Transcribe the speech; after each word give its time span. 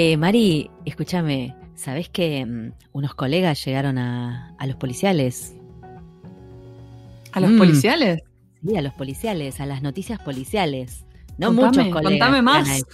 Eh, 0.00 0.16
Mari, 0.16 0.70
escúchame, 0.84 1.56
¿sabés 1.74 2.08
que 2.08 2.46
mm, 2.46 2.72
unos 2.92 3.16
colegas 3.16 3.64
llegaron 3.64 3.98
a, 3.98 4.54
a 4.56 4.66
los 4.68 4.76
policiales? 4.76 5.56
¿A 7.32 7.40
los 7.40 7.50
Mm. 7.50 7.58
policiales? 7.58 8.22
Sí, 8.64 8.76
a 8.76 8.82
los 8.82 8.92
policiales, 8.94 9.58
a 9.60 9.66
las 9.66 9.82
noticias 9.82 10.20
policiales. 10.20 11.04
No 11.36 11.48
Contame, 11.48 11.66
muchos 11.66 11.92
colegas. 11.92 12.10
contame 12.12 12.42
más. 12.42 12.84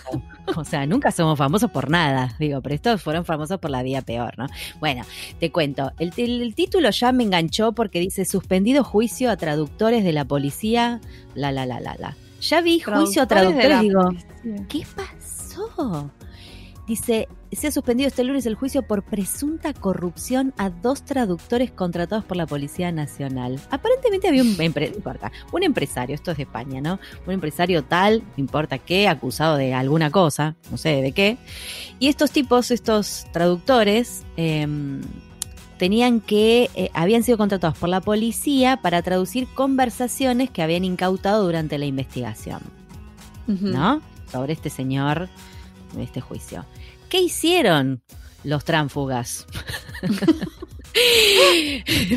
O 0.56 0.64
sea, 0.64 0.86
nunca 0.86 1.10
somos 1.10 1.36
famosos 1.36 1.70
por 1.70 1.90
nada, 1.90 2.34
digo, 2.38 2.62
pero 2.62 2.74
estos 2.74 3.02
fueron 3.02 3.26
famosos 3.26 3.60
por 3.60 3.70
la 3.70 3.82
vía 3.82 4.00
peor, 4.00 4.38
¿no? 4.38 4.46
Bueno, 4.80 5.04
te 5.38 5.52
cuento. 5.52 5.92
El, 5.98 6.54
título 6.54 6.88
ya 6.88 7.12
me 7.12 7.24
enganchó 7.24 7.72
porque 7.72 8.00
dice 8.00 8.24
suspendido 8.24 8.82
juicio 8.82 9.30
a 9.30 9.36
traductores 9.36 10.04
de 10.04 10.14
la 10.14 10.24
policía, 10.24 11.02
la, 11.34 11.52
la, 11.52 11.66
la, 11.66 11.80
la, 11.80 11.96
la. 11.98 12.16
Ya 12.40 12.62
vi 12.62 12.80
juicio 12.80 13.20
a 13.20 13.26
Traductores 13.26 13.80
digo, 13.82 14.04
policía. 14.04 14.66
¿Qué 14.70 14.86
pasó? 14.96 16.10
Dice, 16.86 17.28
se 17.50 17.68
ha 17.68 17.70
suspendido 17.70 18.08
este 18.08 18.24
lunes 18.24 18.44
el 18.44 18.56
juicio 18.56 18.82
por 18.86 19.02
presunta 19.02 19.72
corrupción 19.72 20.52
a 20.58 20.68
dos 20.68 21.02
traductores 21.02 21.70
contratados 21.70 22.24
por 22.26 22.36
la 22.36 22.46
Policía 22.46 22.92
Nacional. 22.92 23.58
Aparentemente 23.70 24.28
había 24.28 24.42
un, 24.42 24.54
empre- 24.58 24.90
no 24.90 24.96
importa, 24.96 25.32
un 25.50 25.62
empresario, 25.62 26.14
esto 26.14 26.32
es 26.32 26.36
de 26.36 26.42
España, 26.42 26.82
¿no? 26.82 27.00
Un 27.26 27.32
empresario 27.32 27.84
tal, 27.84 28.20
no 28.20 28.34
importa 28.36 28.76
qué, 28.76 29.08
acusado 29.08 29.56
de 29.56 29.72
alguna 29.72 30.10
cosa, 30.10 30.56
no 30.70 30.76
sé 30.76 31.00
de 31.00 31.12
qué. 31.12 31.38
Y 32.00 32.08
estos 32.08 32.30
tipos, 32.32 32.70
estos 32.70 33.24
traductores, 33.32 34.22
em, 34.36 35.00
tenían 35.78 36.20
que, 36.20 36.70
eh, 36.74 36.90
habían 36.92 37.22
sido 37.22 37.38
contratados 37.38 37.78
por 37.78 37.88
la 37.88 38.02
policía 38.02 38.76
para 38.82 39.00
traducir 39.00 39.48
conversaciones 39.54 40.50
que 40.50 40.62
habían 40.62 40.84
incautado 40.84 41.44
durante 41.44 41.78
la 41.78 41.86
investigación. 41.86 42.60
¿no? 43.72 44.02
Sobre 44.30 44.52
este 44.52 44.68
señor, 44.70 45.28
este 46.00 46.20
juicio. 46.20 46.64
¿Qué 47.08 47.20
hicieron 47.20 48.02
los 48.42 48.64
tránfugas? 48.64 49.46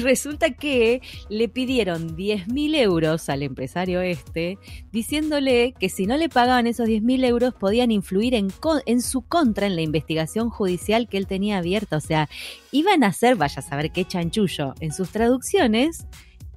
Resulta 0.02 0.52
que 0.52 1.02
le 1.30 1.50
pidieron 1.50 2.16
10 2.16 2.48
mil 2.50 2.76
euros 2.76 3.28
al 3.30 3.42
empresario 3.42 4.02
este, 4.02 4.60
diciéndole 4.92 5.74
que 5.80 5.90
si 5.90 6.06
no 6.06 6.16
le 6.18 6.30
pagaban 6.30 6.68
esos 6.68 6.86
10 6.88 7.02
mil 7.02 7.24
euros 7.24 7.56
podían 7.56 7.92
influir 7.92 8.36
en, 8.36 8.54
en 8.86 9.02
su 9.02 9.22
contra 9.24 9.66
en 9.66 9.76
la 9.76 9.82
investigación 9.82 10.50
judicial 10.50 11.08
que 11.10 11.18
él 11.18 11.28
tenía 11.28 11.58
abierta. 11.58 11.98
O 11.98 12.02
sea, 12.02 12.30
iban 12.72 13.04
a 13.04 13.08
hacer, 13.08 13.36
vaya 13.36 13.60
a 13.60 13.68
saber 13.68 13.92
qué 13.92 14.06
chanchullo, 14.06 14.76
en 14.80 14.94
sus 14.94 15.10
traducciones. 15.10 16.06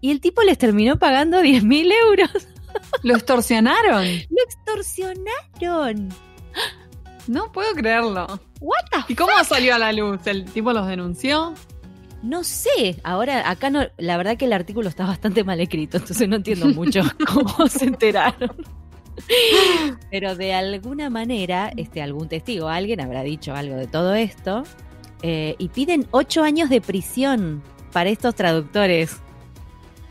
Y 0.03 0.11
el 0.11 0.21
tipo 0.21 0.43
les 0.43 0.59
terminó 0.59 0.99
pagando 0.99 1.41
10 1.41 1.65
mil 1.65 1.91
euros. 1.91 2.49
¿Lo 3.03 3.15
extorsionaron? 3.15 4.05
¡Lo 4.05 4.43
extorsionaron! 4.45 6.09
No 7.27 7.53
puedo 7.53 7.73
creerlo. 7.75 8.27
¿What 8.61 8.85
the 8.91 9.13
¿Y 9.13 9.17
cómo 9.17 9.33
salió 9.45 9.75
a 9.75 9.79
la 9.79 9.93
luz? 9.93 10.27
¿El 10.27 10.45
tipo 10.45 10.73
los 10.73 10.87
denunció? 10.87 11.55
No 12.23 12.45
sé, 12.45 13.01
ahora 13.03 13.49
acá 13.49 13.71
no, 13.71 13.87
la 13.97 14.17
verdad 14.19 14.37
que 14.37 14.45
el 14.45 14.53
artículo 14.53 14.91
está 14.91 15.07
bastante 15.07 15.43
mal 15.43 15.59
escrito, 15.59 15.97
entonces 15.97 16.29
no 16.29 16.37
entiendo 16.37 16.67
mucho 16.67 17.01
cómo 17.27 17.67
se 17.67 17.87
enteraron. 17.87 18.55
Pero 20.11 20.37
de 20.37 20.53
alguna 20.53 21.09
manera, 21.09 21.73
este, 21.77 22.03
algún 22.03 22.29
testigo, 22.29 22.69
alguien 22.69 23.01
habrá 23.01 23.23
dicho 23.23 23.55
algo 23.55 23.77
de 23.77 23.87
todo 23.87 24.15
esto, 24.15 24.65
eh, 25.23 25.55
y 25.59 25.69
piden 25.69 26.07
ocho 26.11 26.43
años 26.43 26.69
de 26.69 26.81
prisión 26.81 27.63
para 27.93 28.11
estos 28.11 28.35
traductores 28.35 29.17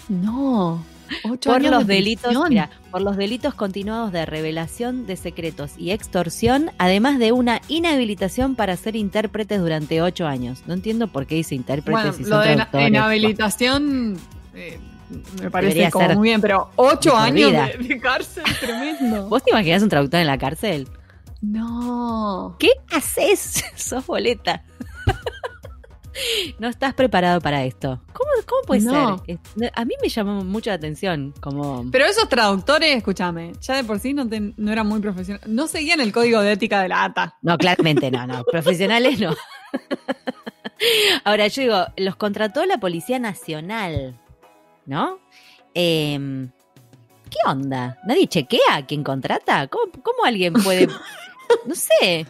No. 0.07 0.83
Ocho 1.23 1.51
por 1.51 1.61
los 1.61 1.87
de 1.87 1.95
delitos, 1.95 2.33
mira, 2.49 2.69
por 2.91 3.01
los 3.01 3.17
delitos 3.17 3.53
continuados 3.53 4.11
de 4.11 4.25
revelación 4.25 5.05
de 5.05 5.15
secretos 5.15 5.71
y 5.77 5.91
extorsión, 5.91 6.71
además 6.77 7.19
de 7.19 7.31
una 7.31 7.61
inhabilitación 7.67 8.55
para 8.55 8.75
ser 8.77 8.95
intérpretes 8.95 9.59
durante 9.59 10.01
ocho 10.01 10.27
años. 10.27 10.63
No 10.67 10.73
entiendo 10.73 11.07
por 11.07 11.25
qué 11.25 11.35
dice 11.35 11.55
intérpretes 11.55 12.03
Bueno, 12.03 12.13
si 12.13 12.23
lo 12.23 12.39
de 12.39 12.55
traductores. 12.55 12.87
inhabilitación 12.89 14.17
eh, 14.53 14.79
me 15.41 15.49
parece 15.49 15.73
Debería 15.73 15.91
como 15.91 16.09
muy 16.15 16.29
bien, 16.29 16.41
pero 16.41 16.69
ocho 16.75 17.15
años 17.15 17.51
de, 17.51 17.77
de 17.87 17.99
cárcel, 17.99 18.43
tremendo. 18.59 19.27
¿Vos 19.27 19.43
te 19.43 19.49
imaginás 19.51 19.81
un 19.81 19.89
traductor 19.89 20.19
en 20.19 20.27
la 20.27 20.37
cárcel? 20.37 20.87
No. 21.41 22.55
¿Qué 22.59 22.69
haces? 22.91 23.63
Sos 23.75 24.05
boleta. 24.05 24.63
No 26.57 26.67
estás 26.67 26.93
preparado 26.95 27.39
para 27.39 27.63
esto. 27.63 28.01
¿Cómo, 28.13 28.29
cómo 28.47 28.61
puede 28.63 28.81
No. 28.81 29.23
ser? 29.25 29.39
A 29.75 29.85
mí 29.85 29.93
me 30.01 30.09
llamó 30.09 30.43
mucho 30.43 30.69
la 30.69 30.75
atención. 30.75 31.33
Como. 31.39 31.85
Pero 31.91 32.05
esos 32.05 32.27
traductores, 32.27 32.95
escúchame, 32.97 33.53
ya 33.61 33.75
de 33.75 33.83
por 33.83 33.99
sí 33.99 34.13
no, 34.13 34.27
te- 34.27 34.53
no 34.57 34.71
eran 34.71 34.87
muy 34.87 34.99
profesionales. 34.99 35.47
No 35.47 35.67
seguían 35.67 35.99
el 36.01 36.11
código 36.11 36.41
de 36.41 36.53
ética 36.53 36.81
de 36.81 36.89
la 36.89 37.03
ATA. 37.05 37.37
No, 37.41 37.57
claramente 37.57 38.09
no, 38.11 38.25
no. 38.27 38.43
Profesionales 38.43 39.19
no. 39.19 39.35
Ahora, 41.25 41.47
yo 41.47 41.61
digo, 41.61 41.85
los 41.97 42.15
contrató 42.15 42.65
la 42.65 42.77
Policía 42.79 43.19
Nacional, 43.19 44.19
¿no? 44.85 45.19
Em, 45.73 46.49
¿Qué 47.29 47.37
onda? 47.45 47.99
¿Nadie 48.07 48.27
chequea 48.27 48.75
a 48.77 48.85
quién 48.87 49.03
contrata? 49.03 49.67
¿Cómo, 49.67 49.91
cómo 50.01 50.25
alguien 50.25 50.53
puede.? 50.53 50.87
No 51.65 51.73
sé. 51.73 52.27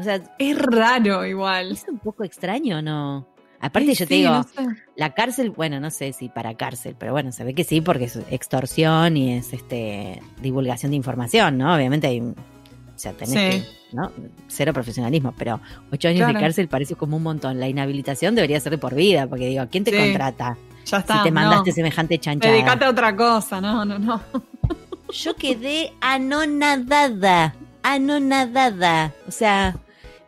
O 0.00 0.02
sea, 0.02 0.20
Es 0.38 0.58
raro 0.58 1.24
igual. 1.26 1.72
es 1.72 1.84
un 1.88 1.98
poco 1.98 2.24
extraño, 2.24 2.80
¿no? 2.82 3.28
Aparte, 3.60 3.92
yo 3.94 4.06
te 4.06 4.14
digo, 4.14 4.30
no 4.30 4.42
sé. 4.44 4.66
la 4.96 5.12
cárcel, 5.12 5.50
bueno, 5.50 5.78
no 5.80 5.90
sé 5.90 6.14
si 6.14 6.30
para 6.30 6.54
cárcel, 6.54 6.96
pero 6.98 7.12
bueno, 7.12 7.30
se 7.30 7.44
ve 7.44 7.52
que 7.54 7.62
sí, 7.64 7.82
porque 7.82 8.04
es 8.04 8.18
extorsión 8.30 9.18
y 9.18 9.34
es 9.34 9.52
este 9.52 10.22
divulgación 10.40 10.92
de 10.92 10.96
información, 10.96 11.58
¿no? 11.58 11.74
Obviamente 11.74 12.06
hay. 12.06 12.20
O 12.20 12.34
sea, 12.96 13.12
tenés 13.12 13.30
Sí. 13.34 13.36
que. 13.36 13.80
¿no? 13.92 14.10
Cero 14.46 14.72
profesionalismo, 14.72 15.34
pero 15.36 15.60
ocho 15.92 16.06
años 16.08 16.20
Claro. 16.20 16.34
de 16.34 16.40
cárcel 16.44 16.68
parece 16.68 16.94
como 16.94 17.16
un 17.16 17.22
montón. 17.24 17.58
La 17.60 17.68
inhabilitación 17.68 18.34
debería 18.36 18.60
ser 18.60 18.70
de 18.70 18.78
por 18.78 18.94
vida, 18.94 19.26
porque 19.26 19.46
digo, 19.48 19.64
¿quién 19.70 19.82
te 19.84 19.90
Sí. 19.90 19.96
contrata 19.98 20.56
Ya 20.86 20.98
está. 20.98 21.18
si 21.18 21.22
te 21.24 21.30
mandaste 21.32 21.70
no. 21.70 21.74
semejante 21.74 22.18
chanchada? 22.18 22.54
Dedicate 22.54 22.84
a 22.84 22.90
otra 22.90 23.14
cosa, 23.16 23.60
no, 23.60 23.84
no, 23.84 23.98
no. 23.98 24.20
Yo 25.12 25.34
quedé 25.34 25.92
anonadada, 26.00 27.54
anonadada. 27.82 29.12
O 29.26 29.32
sea, 29.32 29.76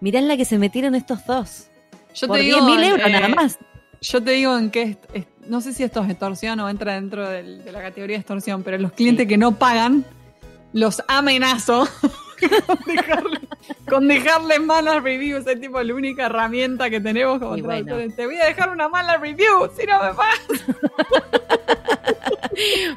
mirá 0.03 0.19
en 0.19 0.29
la 0.29 0.37
que 0.37 0.45
se 0.45 0.59
metieron 0.59 0.95
estos 0.95 1.25
dos. 1.25 1.69
Yo 2.15 2.27
por 2.29 2.37
te 2.37 2.43
10 2.43 2.55
digo, 2.57 2.67
mil 2.69 2.85
euros 2.85 3.07
eh, 3.07 3.11
nada 3.11 3.29
más. 3.29 3.59
Yo 4.03 4.23
te 4.23 4.33
digo 4.33 4.59
en 4.59 4.71
qué, 4.71 4.99
no 5.47 5.61
sé 5.63 5.73
si 5.73 5.83
esto 5.83 6.03
es 6.03 6.11
extorsión 6.11 6.61
o 6.61 6.69
entra 6.69 6.95
dentro 6.95 7.27
del- 7.29 7.65
de 7.65 7.73
la 7.73 7.81
categoría 7.81 8.17
de 8.17 8.21
extorsión, 8.21 8.63
pero 8.63 8.77
los 8.79 8.93
clientes 8.93 9.27
que 9.27 9.39
no 9.39 9.53
pagan, 9.53 10.05
los 10.73 11.03
amenazo 11.09 11.89
con, 12.67 12.79
dejarle, 12.87 13.41
con 13.89 14.09
dejarle 14.09 14.59
malas 14.59 15.03
reviews. 15.03 15.47
Es 15.47 15.61
tipo 15.61 15.81
la 15.81 15.95
única 15.95 16.27
herramienta 16.27 16.91
que 16.91 17.01
tenemos 17.01 17.39
como 17.39 17.57
bueno. 17.59 17.97
Te 18.17 18.27
voy 18.27 18.37
a 18.41 18.47
dejar 18.47 18.71
una 18.71 18.89
mala 18.89 19.17
review 19.19 19.71
si 19.79 19.87
no 19.87 20.03
me 20.03 20.13
pagas. 20.15 20.41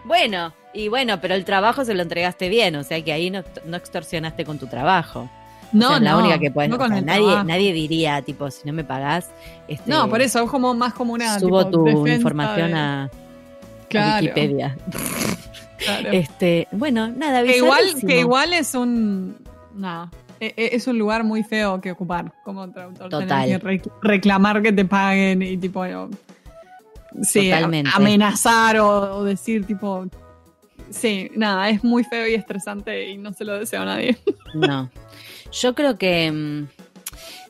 Bueno, 0.04 0.54
y 0.74 0.90
bueno, 0.90 1.22
pero 1.22 1.34
el 1.34 1.46
trabajo 1.46 1.86
se 1.86 1.94
lo 1.94 2.02
entregaste 2.02 2.50
bien, 2.50 2.76
o 2.76 2.84
sea 2.84 3.02
que 3.04 3.14
ahí 3.14 3.30
no, 3.32 3.44
no 3.66 3.78
extorsionaste 3.78 4.44
con 4.46 4.60
tu 4.60 4.68
trabajo. 4.68 5.30
No, 5.76 5.86
O 5.88 5.90
sea, 5.90 5.98
es 5.98 6.04
la 6.04 6.12
no, 6.12 6.20
única 6.20 6.40
que 6.40 6.50
no 6.50 6.76
o 6.76 6.88
sea, 6.88 6.98
el 6.98 7.06
nadie, 7.06 7.26
trabajo. 7.26 7.44
nadie 7.48 7.74
diría, 7.74 8.22
tipo, 8.22 8.50
si 8.50 8.66
no 8.66 8.74
me 8.74 8.84
pagás, 8.84 9.30
este, 9.68 9.90
No, 9.90 10.10
por 10.10 10.22
eso 10.22 10.44
es 10.44 10.50
como 10.50 10.74
más 10.74 10.94
como 10.94 11.14
una. 11.14 11.40
subo 11.40 11.66
tipo, 11.66 11.82
tu 11.82 12.08
información 12.08 12.72
de- 12.72 12.78
a, 12.78 13.10
Wikipedia. 14.22 14.76
claro. 15.78 16.10
Este, 16.12 16.68
bueno, 16.72 17.08
nada, 17.10 17.44
que 17.44 17.58
igual, 17.58 17.84
que 18.08 18.20
igual 18.20 18.54
es 18.54 18.74
un. 18.76 19.38
Nada. 19.74 20.10
e- 20.40 20.54
e- 20.58 20.70
Es 20.76 20.88
un 20.88 20.98
lugar 20.98 21.24
muy 21.24 21.44
feo 21.44 21.80
que 21.82 21.92
ocupar 21.92 22.32
como 22.44 22.70
traductor. 22.72 23.10
Total. 23.10 23.48
que 23.62 23.82
reclamar 24.02 24.62
que 24.62 24.72
te 24.72 24.86
paguen 24.86 25.42
y 25.42 25.58
tipo. 25.58 25.86
no, 25.86 26.10
sí, 27.22 27.50
Totalmente. 27.50 27.92
amenazar 27.94 28.78
o, 28.80 29.18
o 29.18 29.24
decir 29.24 29.66
tipo. 29.66 30.06
Sí, 30.90 31.30
nada, 31.36 31.70
es 31.70 31.84
muy 31.84 32.04
feo 32.04 32.28
y 32.28 32.36
estresante 32.36 33.10
y 33.10 33.18
no 33.18 33.34
se 33.34 33.44
lo 33.44 33.58
deseo 33.60 33.82
a 33.82 33.86
nadie. 33.86 34.18
No. 34.54 34.90
Yo 35.52 35.74
creo 35.76 35.98
que 35.98 36.32
mm, 36.32 36.68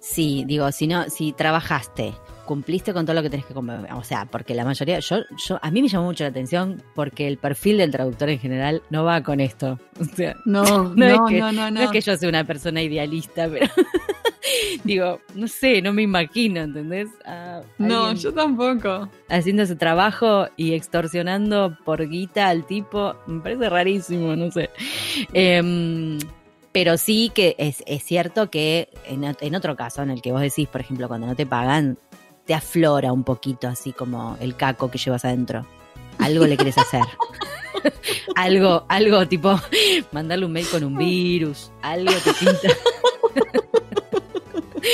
sí, 0.01 0.44
digo, 0.47 0.71
si 0.71 0.88
no, 0.88 1.09
si 1.09 1.31
trabajaste, 1.33 2.13
cumpliste 2.45 2.94
con 2.94 3.06
todo 3.06 3.15
lo 3.15 3.24
que 3.24 3.30
tenés 3.31 3.45
que 3.45 3.53
cumplir. 3.56 3.80
O 3.95 4.03
sea, 4.03 4.25
porque 4.25 4.53
la 4.53 4.63
mayoría, 4.65 5.00
yo, 5.00 5.18
yo, 5.47 5.57
a 5.62 5.71
mí 5.71 5.81
me 5.81 5.88
llamó 5.88 6.06
mucho 6.06 6.24
la 6.24 6.30
atención 6.30 6.83
porque 6.94 7.27
el 7.27 7.38
perfil 7.38 7.77
del 7.80 7.89
traductor 7.92 8.30
en 8.30 8.39
general 8.39 8.83
no 8.89 9.03
va 9.03 9.21
con 9.24 9.39
esto. 9.39 9.80
O 10.00 10.06
sea, 10.06 10.36
No, 10.45 10.63
No, 10.89 10.94
no, 10.95 11.07
es 11.07 11.19
que- 11.30 11.39
no, 11.39 11.51
no, 11.51 11.71
no 11.71 11.81
es 11.81 11.89
que 11.89 12.01
yo 12.01 12.15
sea 12.18 12.30
una 12.30 12.44
persona 12.44 12.81
idealista, 12.83 13.47
pero 13.50 13.65
digo, 14.83 15.19
no 15.33 15.48
sé, 15.48 15.81
no 15.81 15.91
me 15.94 16.03
imagino, 16.03 16.62
¿entendés? 16.62 17.09
No, 17.80 18.13
yo 18.13 18.31
tampoco. 18.33 19.09
haciendo 19.30 19.63
ese 19.63 19.75
trabajo 19.75 20.48
y 20.56 20.74
extorsionando 20.74 21.75
por 21.83 22.07
guita 22.07 22.50
al 22.50 22.65
tipo, 22.68 23.15
me 23.25 23.41
parece 23.41 23.69
rarísimo, 23.69 24.36
no 24.36 24.51
sé. 24.51 24.69
Em, 25.33 26.19
pero 26.75 26.98
sí 26.98 27.31
que 27.33 27.56
es, 27.57 27.83
es 27.88 28.04
cierto 28.04 28.50
que 28.50 28.89
en, 29.06 29.22
ot- 29.22 29.38
en 29.39 29.56
otro 29.56 29.77
caso, 29.77 30.01
en 30.01 30.10
el 30.10 30.22
que 30.22 30.33
vos 30.33 30.42
decís, 30.42 30.68
por 30.68 30.81
ejemplo, 30.81 31.07
cuando 31.07 31.25
no 31.25 31.33
te 31.33 31.45
pagan, 31.45 31.98
te 32.45 32.54
aflora 32.54 33.13
un 33.13 33.24
poquito 33.24 33.69
así 33.69 33.94
como 33.94 34.36
el 34.42 34.57
caco 34.57 34.92
que 34.92 34.98
llevas 34.98 35.24
adentro. 35.24 35.66
Algo 36.19 36.45
le 36.45 36.57
quieres 36.57 36.77
hacer. 36.77 37.00
algo, 38.36 38.86
algo 38.89 39.25
tipo, 39.25 39.57
mandarle 40.12 40.45
un 40.45 40.51
mail 40.51 40.68
con 40.68 40.83
un 40.83 40.98
virus, 40.98 41.72
algo 41.81 42.12
te 42.24 42.33
pinta. 42.33 42.68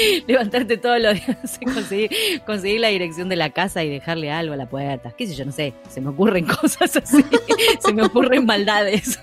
levantarte 0.27 0.77
todos 0.77 1.00
los 1.00 1.13
días, 1.13 1.59
conseguir, 1.63 2.12
conseguir 2.45 2.80
la 2.81 2.89
dirección 2.89 3.30
de 3.30 3.36
la 3.36 3.50
casa 3.50 3.83
y 3.83 3.89
dejarle 3.89 4.31
algo 4.31 4.53
a 4.53 4.57
la 4.57 4.68
puerta. 4.68 5.12
Qué 5.18 5.27
sé 5.27 5.36
yo, 5.36 5.45
no 5.45 5.51
sé, 5.51 5.74
se 5.89 6.01
me 6.01 6.09
ocurren 6.09 6.45
cosas 6.62 6.95
así, 6.98 7.24
se 7.80 7.94
me 7.94 8.03
ocurren 8.03 8.45
maldades. 8.45 9.19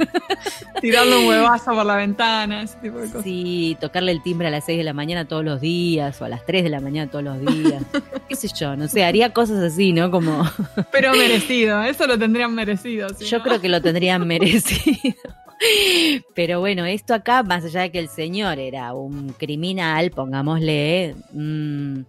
Tirarle 0.80 1.16
un 1.16 1.26
huevazo 1.26 1.72
por 1.72 1.86
la 1.86 1.96
ventana, 1.96 2.62
ese 2.62 2.76
tipo 2.78 2.98
de 2.98 3.06
cosas. 3.06 3.24
Sí, 3.24 3.76
tocarle 3.80 4.12
el 4.12 4.22
timbre 4.22 4.48
a 4.48 4.50
las 4.50 4.64
6 4.64 4.78
de 4.78 4.84
la 4.84 4.92
mañana 4.92 5.26
todos 5.26 5.44
los 5.44 5.60
días 5.60 6.20
o 6.20 6.24
a 6.24 6.28
las 6.28 6.44
3 6.46 6.64
de 6.64 6.70
la 6.70 6.80
mañana 6.80 7.10
todos 7.10 7.24
los 7.24 7.40
días. 7.40 7.82
Qué 8.28 8.36
sé 8.36 8.48
yo, 8.58 8.76
no 8.76 8.88
sé, 8.88 9.04
haría 9.04 9.32
cosas 9.32 9.62
así, 9.62 9.92
¿no? 9.92 10.10
Como... 10.10 10.48
Pero 10.92 11.12
merecido, 11.12 11.82
eso 11.82 12.06
lo 12.06 12.18
tendrían 12.18 12.54
merecido. 12.54 13.08
yo 13.18 13.42
creo 13.42 13.60
que 13.60 13.68
lo 13.68 13.80
tendrían 13.80 14.26
merecido. 14.26 15.16
Pero 16.34 16.60
bueno, 16.60 16.84
esto 16.84 17.14
acá, 17.14 17.42
más 17.42 17.64
allá 17.64 17.82
de 17.82 17.92
que 17.92 17.98
el 17.98 18.08
señor 18.08 18.58
era 18.58 18.94
un 18.94 19.30
criminal, 19.30 20.10
pongámosle, 20.10 21.14
mm, 21.32 22.00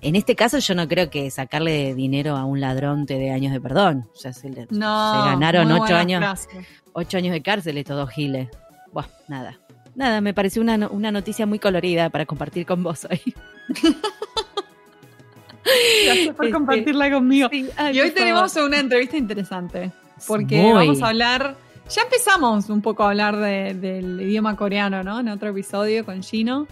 en 0.00 0.16
este 0.16 0.36
caso 0.36 0.58
yo 0.58 0.74
no 0.74 0.86
creo 0.86 1.10
que 1.10 1.30
sacarle 1.30 1.94
dinero 1.94 2.36
a 2.36 2.44
un 2.44 2.60
ladrón 2.60 3.06
te 3.06 3.18
dé 3.18 3.30
años 3.30 3.52
de 3.52 3.60
perdón. 3.60 4.08
Ya 4.22 4.32
se, 4.32 4.48
le, 4.48 4.66
no, 4.70 5.22
se 5.22 5.28
ganaron 5.30 5.70
ocho 5.72 5.94
años, 5.94 6.48
ocho 6.92 7.18
años 7.18 7.32
de 7.32 7.42
cárcel 7.42 7.78
estos 7.78 7.96
dos 7.96 8.10
giles. 8.10 8.48
Buah, 8.92 9.06
nada. 9.28 9.58
Nada, 9.94 10.20
me 10.20 10.32
pareció 10.32 10.62
una, 10.62 10.88
una 10.88 11.10
noticia 11.10 11.46
muy 11.46 11.58
colorida 11.58 12.10
para 12.10 12.26
compartir 12.26 12.64
con 12.64 12.82
vos 12.82 13.06
hoy. 13.10 13.34
Gracias 16.04 16.34
por 16.34 16.46
este, 16.46 16.50
compartirla 16.50 17.10
conmigo. 17.10 17.48
y 17.52 18.00
hoy 18.00 18.10
tenemos 18.12 18.56
una 18.56 18.78
entrevista 18.78 19.16
interesante, 19.16 19.92
porque 20.26 20.72
vamos 20.72 21.02
a 21.02 21.08
hablar 21.08 21.56
ya 21.88 22.02
empezamos 22.02 22.70
un 22.70 22.80
poco 22.80 23.02
a 23.02 23.08
hablar 23.08 23.36
del 23.38 24.20
idioma 24.20 24.56
coreano, 24.56 25.02
¿no? 25.02 25.20
En 25.20 25.28
otro 25.28 25.50
episodio 25.50 26.04
con 26.04 26.22
Gino. 26.22 26.66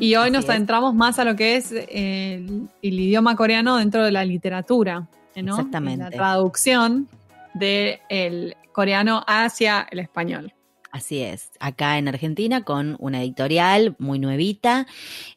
y 0.00 0.14
hoy 0.16 0.30
nos 0.30 0.48
adentramos 0.48 0.94
más 0.94 1.18
a 1.18 1.24
lo 1.24 1.36
que 1.36 1.56
es 1.56 1.72
el, 1.72 2.68
idioma 2.82 3.36
coreano 3.36 3.76
dentro 3.76 4.04
de 4.04 4.12
la 4.12 4.24
literatura, 4.24 5.08
¿no? 5.36 5.56
Exactamente. 5.56 6.04
la 6.04 6.10
traducción 6.10 7.08
del 7.54 8.56
coreano 8.72 9.22
hacia 9.26 9.86
el 9.90 10.00
español. 10.00 10.52
Así 10.94 11.20
es, 11.20 11.50
acá 11.58 11.98
en 11.98 12.06
Argentina 12.06 12.62
con 12.62 12.94
una 13.00 13.20
editorial 13.20 13.96
muy 13.98 14.20
nuevita 14.20 14.86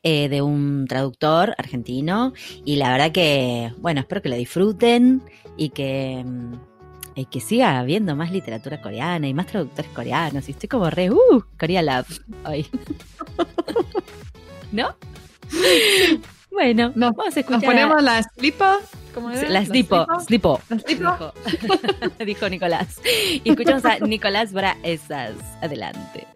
eh, 0.04 0.30
de 0.30 0.44
un 0.44 0.86
traductor 0.88 1.56
argentino 1.58 2.34
y 2.64 2.76
la 2.76 2.92
verdad 2.92 3.12
que, 3.12 3.74
bueno, 3.80 4.02
espero 4.02 4.22
que 4.22 4.30
lo 4.30 4.36
disfruten 4.36 5.24
y 5.58 5.70
que 5.70 6.24
y 7.18 7.26
que 7.26 7.42
siga 7.42 7.80
habiendo 7.80 8.16
más 8.16 8.32
literatura 8.32 8.82
coreana 8.82 9.28
y 9.28 9.34
más 9.34 9.48
traductores 9.48 9.92
coreanos. 9.92 10.48
Y 10.48 10.52
estoy 10.52 10.70
como 10.70 10.90
re, 10.90 11.10
uh, 11.12 11.44
Korea 11.60 11.82
Love 11.82 12.22
hoy. 12.46 12.68
¿No? 14.72 14.96
Bueno, 16.52 16.92
vamos 16.96 17.36
a 17.36 17.40
escuchar. 17.40 17.62
Nos 17.62 17.64
ponemos 17.64 18.04
la 18.04 18.24
slipo. 18.24 18.66
¿Cómo 19.14 19.32
es? 19.32 19.50
La 19.50 19.66
slipo, 19.66 20.06
slipo. 20.26 20.62
Dijo, 20.88 21.34
dijo 22.26 22.50
Nicolás. 22.50 23.00
Y 23.44 23.50
escuchamos 23.50 23.86
a 23.86 24.00
Nicolás 24.00 24.54
Braesas. 24.54 25.34
Adelante. 25.62 26.28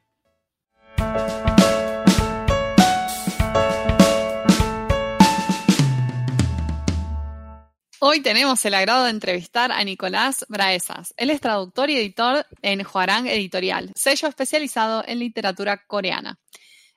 Hoy 8.03 8.21
tenemos 8.21 8.65
el 8.65 8.73
agrado 8.73 9.03
de 9.03 9.11
entrevistar 9.11 9.71
a 9.71 9.83
Nicolás 9.83 10.43
Braesas. 10.49 11.13
Él 11.17 11.29
es 11.29 11.39
traductor 11.39 11.87
y 11.91 11.97
editor 11.97 12.47
en 12.63 12.83
Huarang 12.83 13.27
Editorial, 13.27 13.91
sello 13.93 14.27
especializado 14.27 15.03
en 15.05 15.19
literatura 15.19 15.85
coreana. 15.85 16.39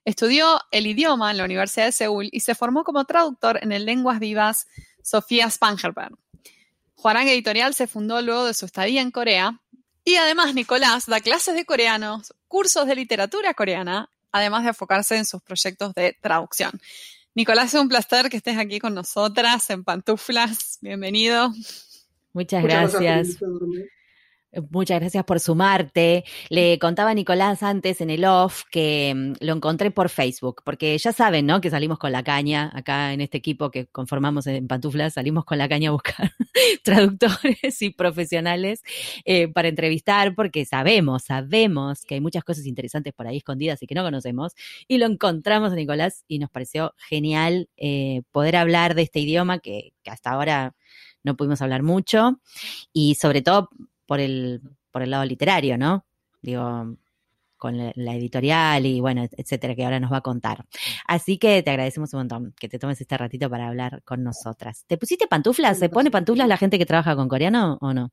Estudió 0.07 0.63
el 0.71 0.87
idioma 0.87 1.31
en 1.31 1.37
la 1.37 1.45
Universidad 1.45 1.85
de 1.85 1.93
Seúl 1.93 2.31
y 2.33 2.41
se 2.41 2.55
formó 2.55 2.85
como 2.85 3.05
traductor 3.05 3.59
en 3.63 3.73
el 3.73 3.85
Lenguas 3.85 4.19
Vivas 4.19 4.67
Sofía 5.03 5.51
Spangerberg. 5.51 6.17
Huarang 6.97 7.29
Editorial 7.29 7.75
se 7.75 7.87
fundó 7.87 8.23
luego 8.23 8.47
de 8.47 8.55
su 8.55 8.65
estadía 8.65 9.03
en 9.03 9.11
Corea 9.11 9.61
y 10.07 10.17
además 10.17 10.55
Nicolás 10.55 11.05
da 11.05 11.21
clases 11.21 11.55
de 11.55 11.67
coreano, 11.67 12.23
cursos 12.49 12.87
de 12.87 12.97
literatura 12.97 13.53
coreana, 13.53 14.09
además 14.33 14.63
de 14.63 14.71
enfocarse 14.71 15.19
en 15.19 15.27
sus 15.27 15.43
proyectos 15.43 15.93
de 15.93 16.17
traducción. 16.19 16.81
Nicolás, 17.37 17.75
es 17.75 17.81
un 17.81 17.89
placer 17.89 18.29
que 18.29 18.37
estés 18.37 18.57
aquí 18.59 18.79
con 18.79 18.95
nosotras 18.95 19.69
en 19.71 19.83
pantuflas. 19.83 20.79
Bienvenido. 20.81 21.53
Muchas, 22.33 22.63
gracias. 22.63 23.39
Muchas 24.71 25.01
gracias 25.01 25.25
por 25.25 25.41
sumarte. 25.41 26.25
Le 26.49 26.79
contaba 26.79 27.11
a 27.11 27.15
Nicolás 27.15 27.63
antes 27.63 28.01
en 28.01 28.11
el 28.11 28.25
off 28.25 28.63
que 28.71 29.13
mm, 29.15 29.45
lo 29.45 29.55
encontré 29.55 29.91
por 29.91 30.09
Facebook, 30.09 30.63
porque 30.65 30.97
ya 30.99 31.13
saben, 31.13 31.47
¿no? 31.47 31.61
Que 31.61 31.71
salimos 31.71 31.99
con 31.99 32.13
la 32.13 32.23
caña, 32.23 32.71
acá 32.75 33.13
en 33.13 33.21
este 33.21 33.39
equipo 33.39 33.71
que 33.71 33.87
conformamos 33.87 34.47
en 34.47 34.69
Pantuflas, 34.69 35.15
salimos 35.15 35.45
con 35.45 35.59
la 35.59 35.69
caña 35.69 35.89
a 35.89 35.93
buscar 35.93 36.33
traductores 36.85 37.83
y 37.83 37.91
profesionales 37.91 38.83
eh, 39.25 39.49
para 39.49 39.69
entrevistar, 39.69 40.35
porque 40.35 40.65
sabemos, 40.65 41.25
sabemos 41.25 42.05
que 42.05 42.15
hay 42.15 42.21
muchas 42.21 42.45
cosas 42.45 42.67
interesantes 42.67 43.13
por 43.13 43.27
ahí 43.27 43.39
escondidas 43.39 43.83
y 43.83 43.87
que 43.87 43.95
no 43.95 44.03
conocemos, 44.03 44.53
y 44.87 44.99
lo 44.99 45.07
encontramos 45.07 45.73
a 45.73 45.77
Nicolás 45.77 46.25
y 46.29 46.39
nos 46.39 46.51
pareció 46.51 46.95
genial 46.97 47.69
eh, 47.77 48.23
poder 48.31 48.57
hablar 48.57 48.95
de 48.95 49.03
este 49.03 49.21
idioma 49.21 49.59
que 49.59 49.95
hasta 50.07 50.31
ahora 50.31 50.75
no 51.25 51.37
pudimos 51.37 51.63
hablar 51.63 51.83
mucho 51.83 52.41
y 52.93 53.17
sobre 53.17 53.43
todo 53.43 53.71
por 54.07 54.21
el, 54.21 54.61
por 54.91 55.03
el 55.03 55.11
lado 55.11 55.25
literario, 55.25 55.79
¿no? 55.79 56.05
Digo, 56.43 56.97
con 57.65 57.79
la, 57.79 58.15
editorial 58.15 58.85
y 58.85 59.01
bueno, 59.01 59.27
etcétera, 59.39 59.75
que 59.75 59.85
ahora 59.85 59.99
nos 59.99 60.13
va 60.13 60.19
a 60.19 60.21
contar. 60.21 60.67
Así 61.07 61.39
que 61.39 61.63
te 61.63 61.71
agradecemos 61.71 62.13
un 62.13 62.21
montón 62.21 62.55
que 62.59 62.69
te 62.69 62.79
tomes 62.79 63.01
este 63.01 63.17
ratito 63.17 63.49
para 63.49 63.69
hablar 63.69 64.03
con 64.05 64.23
nosotras. 64.23 64.85
¿Te 64.87 64.99
pusiste 64.99 65.27
pantuflas? 65.27 65.79
¿Se 65.79 65.89
pone 65.89 66.11
pantuflas 66.11 66.47
la 66.47 66.59
gente 66.59 66.79
que 66.79 66.85
trabaja 66.85 67.17
con 67.17 67.27
coreano 67.29 67.79
o 67.81 67.95
no? 67.95 68.13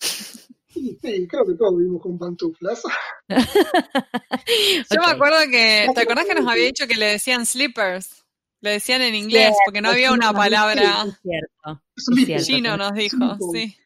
Sí, 0.00 0.98
creo 1.28 1.46
que 1.46 1.54
todos 1.54 1.76
vivimos 1.76 2.02
con 2.02 2.18
pantuflas. 2.18 2.82
Yo 3.28 5.00
me 5.00 5.12
acuerdo 5.12 5.38
que, 5.50 5.88
¿te 5.94 6.00
acordás 6.00 6.26
que 6.26 6.34
nos 6.34 6.46
había 6.46 6.64
dicho 6.64 6.86
que 6.86 6.96
le 6.96 7.06
decían 7.06 7.46
slippers? 7.46 8.24
Le 8.60 8.70
decían 8.70 9.00
en 9.02 9.14
inglés, 9.14 9.54
porque 9.64 9.80
no 9.80 9.90
había 9.90 10.12
una 10.12 10.32
palabra. 10.32 11.04
Es 11.06 11.20
cierto. 11.22 12.44
Chino 12.44 12.76
nos 12.76 12.94
dijo, 12.94 13.38
sí. 13.52 13.76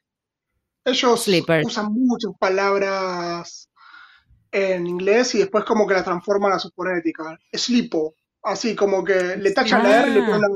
Ellos 0.85 1.29
usan 1.65 1.93
muchas 1.93 2.33
palabras 2.39 3.71
en 4.53 4.87
inglés 4.87 5.35
y 5.35 5.39
después 5.39 5.65
como 5.65 5.87
que 5.87 5.95
la 5.95 6.05
transforman 6.05 6.53
a 6.53 6.59
su 6.59 6.71
fonética. 6.71 7.39
Slipo, 7.53 8.15
así 8.43 8.77
como 8.77 9.03
que 9.03 9.37
le 9.37 9.53
tachan 9.53 9.83
la 9.83 10.03
R 10.03 10.11
y 10.11 10.15
le 10.15 10.21
ponen 10.23 10.41
la 10.41 10.49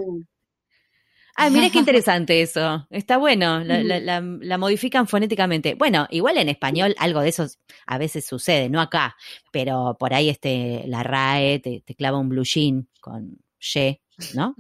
Ah, 1.40 1.50
mira 1.50 1.70
qué 1.70 1.78
interesante 1.78 2.42
eso. 2.42 2.86
Está 2.90 3.16
bueno, 3.16 3.62
la, 3.62 4.58
modifican 4.58 5.06
fonéticamente. 5.06 5.74
Bueno, 5.74 6.08
igual 6.10 6.36
en 6.36 6.48
español 6.48 6.96
algo 6.98 7.20
de 7.20 7.28
eso 7.28 7.46
a 7.86 7.96
veces 7.96 8.26
sucede, 8.26 8.68
no 8.68 8.80
acá, 8.80 9.16
pero 9.52 9.96
por 9.98 10.14
ahí 10.14 10.28
este, 10.28 10.82
la 10.86 11.04
RAE 11.04 11.60
te, 11.60 11.94
clava 11.94 12.18
un 12.18 12.28
blue 12.28 12.44
jean 12.44 12.88
con 13.00 13.38
Y, 13.74 14.00
¿no? 14.34 14.56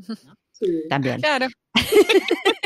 Sí. 0.52 0.66
También. 0.88 1.20
Claro. 1.20 1.46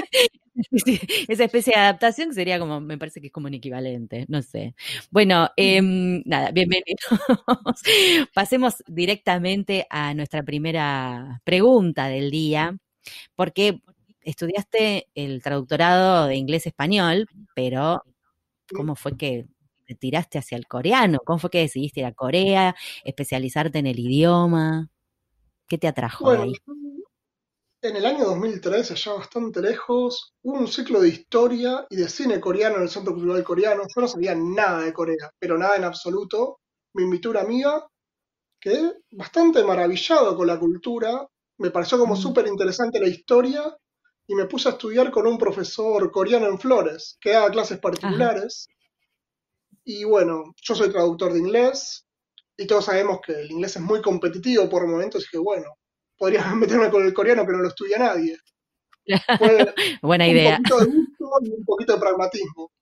esa 1.28 1.44
especie 1.44 1.72
de 1.74 1.80
adaptación 1.80 2.34
sería 2.34 2.58
como, 2.58 2.80
me 2.80 2.98
parece 2.98 3.20
que 3.20 3.28
es 3.28 3.32
como 3.32 3.46
un 3.46 3.54
equivalente, 3.54 4.26
no 4.28 4.42
sé. 4.42 4.74
Bueno, 5.10 5.50
em, 5.56 6.22
nada, 6.24 6.50
bienvenidos. 6.50 7.00
Pasemos 8.34 8.82
directamente 8.86 9.86
a 9.90 10.14
nuestra 10.14 10.42
primera 10.42 11.40
pregunta 11.44 12.08
del 12.08 12.30
día, 12.30 12.76
porque 13.34 13.80
estudiaste 14.22 15.08
el 15.14 15.42
traductorado 15.42 16.26
de 16.26 16.36
inglés-español, 16.36 17.26
pero 17.54 18.02
¿cómo 18.74 18.96
fue 18.96 19.16
que 19.16 19.46
te 19.86 19.94
tiraste 19.94 20.38
hacia 20.38 20.56
el 20.56 20.66
coreano? 20.66 21.18
¿Cómo 21.24 21.38
fue 21.38 21.50
que 21.50 21.58
decidiste 21.58 22.00
ir 22.00 22.06
a 22.06 22.12
Corea, 22.12 22.74
especializarte 23.04 23.78
en 23.78 23.86
el 23.86 23.98
idioma? 23.98 24.90
¿Qué 25.68 25.78
te 25.78 25.88
atrajo 25.88 26.30
ahí? 26.30 26.52
En 27.84 27.96
el 27.96 28.06
año 28.06 28.26
2003, 28.26 28.92
allá 28.92 29.14
bastante 29.14 29.60
lejos, 29.60 30.36
hubo 30.42 30.56
un 30.56 30.68
ciclo 30.68 31.00
de 31.00 31.08
historia 31.08 31.84
y 31.90 31.96
de 31.96 32.08
cine 32.08 32.38
coreano 32.38 32.76
en 32.76 32.82
el 32.82 32.88
Centro 32.88 33.12
Cultural 33.12 33.42
Coreano. 33.42 33.82
Yo 33.92 34.00
no 34.00 34.06
sabía 34.06 34.36
nada 34.36 34.84
de 34.84 34.92
Corea, 34.92 35.32
pero 35.36 35.58
nada 35.58 35.74
en 35.74 35.82
absoluto. 35.82 36.60
Me 36.94 37.02
invitó 37.02 37.30
una 37.30 37.40
amiga, 37.40 37.84
quedé 38.60 39.00
bastante 39.10 39.64
maravillado 39.64 40.36
con 40.36 40.46
la 40.46 40.60
cultura, 40.60 41.26
me 41.58 41.72
pareció 41.72 41.98
como 41.98 42.14
mm. 42.14 42.18
súper 42.18 42.46
interesante 42.46 43.00
la 43.00 43.08
historia 43.08 43.76
y 44.28 44.36
me 44.36 44.46
puse 44.46 44.68
a 44.68 44.72
estudiar 44.72 45.10
con 45.10 45.26
un 45.26 45.36
profesor 45.36 46.12
coreano 46.12 46.46
en 46.46 46.60
Flores, 46.60 47.18
que 47.20 47.32
daba 47.32 47.50
clases 47.50 47.80
particulares. 47.80 48.68
Y 49.82 50.04
bueno, 50.04 50.54
yo 50.62 50.76
soy 50.76 50.88
traductor 50.88 51.32
de 51.32 51.40
inglés 51.40 52.06
y 52.56 52.64
todos 52.64 52.84
sabemos 52.84 53.18
que 53.26 53.32
el 53.32 53.50
inglés 53.50 53.74
es 53.74 53.82
muy 53.82 54.00
competitivo 54.00 54.68
por 54.68 54.86
momentos 54.86 55.24
y 55.24 55.30
que 55.32 55.38
bueno, 55.38 55.66
podría 56.22 56.44
meterme 56.54 56.88
con 56.88 57.04
el 57.04 57.12
coreano 57.12 57.44
que 57.44 57.52
no 57.52 57.58
lo 57.58 57.68
estudia 57.68 57.98
nadie. 57.98 58.38
Buena 60.02 60.28
idea. 60.28 60.58
Un 60.58 60.62
poquito 60.62 60.78
de 60.78 60.86
gusto 60.86 61.40
y 61.42 61.50
un 61.50 61.64
poquito 61.64 61.92
de 61.94 61.98
pragmatismo. 61.98 62.72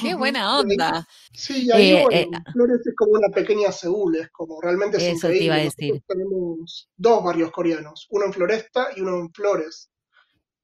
Qué 0.00 0.14
buena 0.14 0.58
onda. 0.58 1.06
Sí, 1.34 1.66
y 1.66 1.70
ahí, 1.70 1.90
Eh, 1.90 2.02
bueno, 2.02 2.38
eh, 2.38 2.52
Flores 2.52 2.86
es 2.86 2.94
como 2.96 3.12
una 3.12 3.28
pequeña 3.28 3.70
Seúl, 3.70 4.16
es 4.16 4.30
como 4.30 4.58
realmente 4.62 4.96
es 4.96 5.18
Eso 5.18 5.28
te 5.28 5.42
iba 5.42 5.56
a 5.56 5.58
decir. 5.58 6.02
Tenemos 6.06 6.88
dos 6.96 7.22
barrios 7.22 7.50
coreanos, 7.50 8.06
uno 8.08 8.24
en 8.24 8.32
Floresta 8.32 8.88
y 8.96 9.02
uno 9.02 9.18
en 9.18 9.32
Flores. 9.34 9.90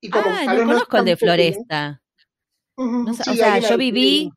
Y 0.01 0.09
como 0.09 0.25
Ah, 0.27 0.47
no 0.47 0.65
conozco 0.65 0.97
el 0.97 1.05
de 1.05 1.17
Floresta. 1.19 2.03
No 2.79 3.13
sí, 3.13 3.31
o 3.31 3.35
sea, 3.35 3.59
yo 3.59 3.77
viví, 3.77 4.33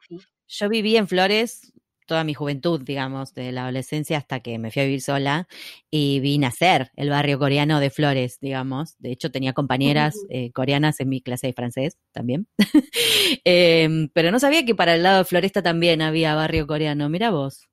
yo 0.48 0.68
viví 0.68 0.98
en 0.98 1.08
Flores 1.08 1.72
toda 2.12 2.26
mi 2.26 2.34
juventud, 2.34 2.82
digamos, 2.82 3.34
de 3.34 3.54
la 3.54 3.64
adolescencia 3.64 4.18
hasta 4.18 4.42
que 4.42 4.60
me 4.60 4.70
fui 4.70 4.82
a 4.82 4.86
vivir 4.86 5.02
sola 5.02 5.48
y 5.90 6.20
vi 6.20 6.38
nacer 6.40 6.92
el 6.98 7.10
barrio 7.10 7.40
coreano 7.40 7.80
de 7.80 7.90
Flores, 7.90 8.38
digamos. 8.42 8.96
De 9.00 9.14
hecho, 9.14 9.32
tenía 9.32 9.54
compañeras 9.54 10.14
eh, 10.30 10.52
coreanas 10.52 11.00
en 11.00 11.08
mi 11.08 11.22
clase 11.22 11.48
de 11.48 11.54
francés 11.54 11.98
también. 12.12 12.50
Em, 13.46 14.10
pero 14.14 14.30
no 14.32 14.40
sabía 14.42 14.66
que 14.66 14.76
para 14.76 14.96
el 14.96 15.04
lado 15.04 15.20
de 15.20 15.26
Floresta 15.26 15.62
también 15.64 16.02
había 16.02 16.36
barrio 16.36 16.68
coreano. 16.68 17.08
Mira 17.08 17.32
vos. 17.32 17.70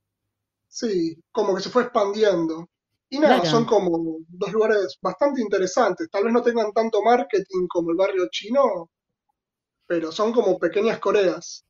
Sí, 0.68 1.22
como 1.30 1.54
que 1.54 1.60
se 1.62 1.68
fue 1.70 1.82
expandiendo. 1.82 2.68
Y 3.10 3.18
nada, 3.18 3.36
Claro. 3.40 3.50
son 3.50 3.64
como 3.66 4.18
dos 4.28 4.52
lugares 4.52 4.98
bastante 5.02 5.40
interesantes. 5.42 6.08
Tal 6.10 6.24
vez 6.24 6.32
no 6.32 6.42
tengan 6.42 6.72
tanto 6.72 7.02
marketing 7.02 7.66
como 7.68 7.90
el 7.90 7.96
barrio 7.96 8.28
chino, 8.30 8.90
pero 9.88 10.12
son 10.12 10.32
como 10.32 10.58
pequeñas 10.58 11.00
Coreas. 11.00 11.64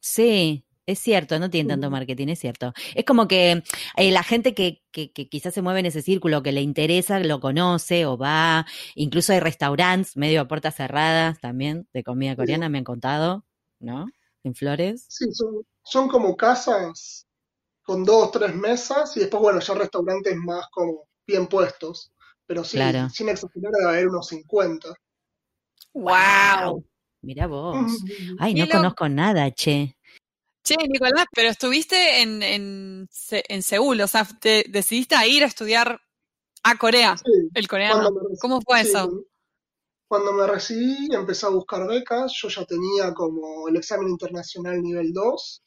Sí, 0.00 0.64
es 0.90 0.98
cierto, 0.98 1.38
no 1.38 1.50
tiene 1.50 1.70
tanto 1.70 1.90
marketing, 1.90 2.28
es 2.28 2.38
cierto. 2.38 2.72
Es 2.94 3.04
como 3.04 3.26
que 3.28 3.62
eh, 3.96 4.10
la 4.10 4.22
gente 4.22 4.54
que, 4.54 4.82
que, 4.92 5.12
que 5.12 5.28
quizás 5.28 5.54
se 5.54 5.62
mueve 5.62 5.80
en 5.80 5.86
ese 5.86 6.02
círculo, 6.02 6.42
que 6.42 6.52
le 6.52 6.60
interesa, 6.60 7.18
lo 7.20 7.40
conoce 7.40 8.06
o 8.06 8.16
va. 8.18 8.66
Incluso 8.94 9.32
hay 9.32 9.40
restaurantes 9.40 10.16
medio 10.16 10.40
a 10.42 10.48
puertas 10.48 10.76
cerradas 10.76 11.40
también 11.40 11.88
de 11.92 12.02
comida 12.04 12.36
coreana, 12.36 12.68
me 12.68 12.78
han 12.78 12.84
contado, 12.84 13.44
¿no? 13.78 14.06
En 14.44 14.54
Flores. 14.54 15.06
Sí, 15.08 15.26
son, 15.32 15.64
son 15.82 16.08
como 16.08 16.36
casas 16.36 17.26
con 17.82 18.04
dos, 18.04 18.30
tres 18.30 18.54
mesas 18.54 19.16
y 19.16 19.20
después, 19.20 19.42
bueno, 19.42 19.60
ya 19.60 19.74
restaurantes 19.74 20.36
más 20.36 20.66
como 20.70 21.08
bien 21.26 21.46
puestos. 21.46 22.12
Pero 22.46 22.64
sí, 22.64 22.76
Claro. 22.76 23.08
sin 23.10 23.28
exagerar, 23.28 23.72
debe 23.72 23.90
haber 23.90 24.08
unos 24.08 24.28
50. 24.28 24.88
¡Wow! 25.92 26.84
Mira 27.22 27.46
vos. 27.46 27.76
Ay, 28.38 28.54
no 28.54 28.66
conozco 28.68 29.08
nada, 29.08 29.50
che. 29.50 29.96
Che, 30.62 30.76
Nicolás, 30.88 31.26
pero 31.34 31.48
estuviste 31.50 32.20
en, 32.22 32.42
en, 32.42 33.08
Se- 33.10 33.44
en 33.48 33.62
Seúl, 33.62 34.00
o 34.00 34.06
sea, 34.08 34.24
te 34.40 34.64
decidiste 34.68 35.14
a 35.16 35.26
ir 35.26 35.42
a 35.42 35.46
estudiar 35.46 36.00
a 36.64 36.78
Corea, 36.78 37.16
Sí, 37.24 37.50
el 37.54 37.68
coreano. 37.68 38.10
¿Cómo 38.40 38.60
fue 38.62 38.80
sí, 38.82 38.88
eso? 38.88 39.10
cuando 40.08 40.34
me 40.34 40.46
recibí 40.46 41.08
empecé 41.14 41.46
a 41.46 41.48
buscar 41.48 41.86
becas, 41.88 42.32
yo 42.34 42.48
ya 42.50 42.66
tenía 42.66 43.14
como 43.14 43.66
el 43.68 43.76
examen 43.76 44.10
internacional 44.10 44.82
nivel 44.82 45.10
2 45.14 45.62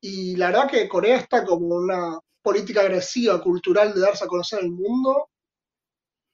y 0.00 0.34
la 0.36 0.46
verdad 0.50 0.68
que 0.70 0.88
Corea 0.88 1.18
está 1.18 1.44
como 1.44 1.76
una 1.76 2.18
política 2.42 2.80
agresiva 2.80 3.40
cultural 3.40 3.94
de 3.94 4.00
darse 4.00 4.24
a 4.24 4.28
conocer 4.28 4.58
al 4.60 4.70
mundo 4.70 5.28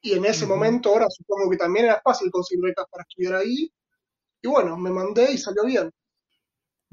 y 0.03 0.13
en 0.13 0.25
ese 0.25 0.47
momento 0.47 0.91
ahora 0.91 1.07
supongo 1.11 1.51
que 1.51 1.57
también 1.57 1.87
era 1.87 2.01
fácil 2.03 2.31
conseguir 2.31 2.65
becas 2.65 2.87
para 2.91 3.03
estudiar 3.09 3.35
ahí 3.37 3.71
y 4.43 4.49
bueno, 4.49 4.77
me 4.79 4.91
mandé 4.91 5.33
y 5.33 5.39
salió 5.39 5.65
bien. 5.67 5.91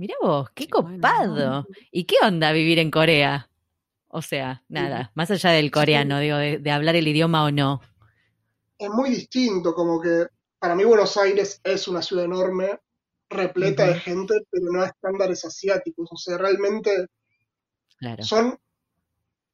Mira 0.01 0.15
vos, 0.20 0.50
qué 0.55 0.67
copado. 0.67 1.67
¿Y 1.91 2.05
qué 2.05 2.15
onda 2.24 2.51
vivir 2.51 2.79
en 2.79 2.89
Corea? 2.89 3.51
O 4.08 4.24
sea, 4.24 4.63
nada, 4.67 5.12
más 5.13 5.29
allá 5.29 5.51
del 5.51 5.70
coreano, 5.70 6.17
digo, 6.17 6.38
de, 6.38 6.58
de 6.58 6.72
hablar 6.72 6.96
el 6.96 7.08
idioma 7.08 7.43
o 7.43 7.51
no. 7.51 7.81
Es 8.79 8.89
muy 8.89 9.12
distinto, 9.12 9.75
como 9.75 10.01
que 10.01 10.25
para 10.58 10.74
mí 10.74 10.84
Buenos 10.86 11.17
Aires 11.17 11.62
es 11.63 11.88
una 11.88 12.01
ciudad 12.01 12.25
enorme, 12.25 12.79
repleta 13.29 13.86
de 13.86 14.00
gente, 14.00 14.34
pero 14.50 14.72
no 14.72 14.81
a 14.81 14.88
estándares 14.88 15.46
asiáticos, 15.46 16.10
o 16.12 16.17
sea, 16.17 16.36
realmente 16.39 17.05
Claro. 17.98 18.24
son 18.24 18.58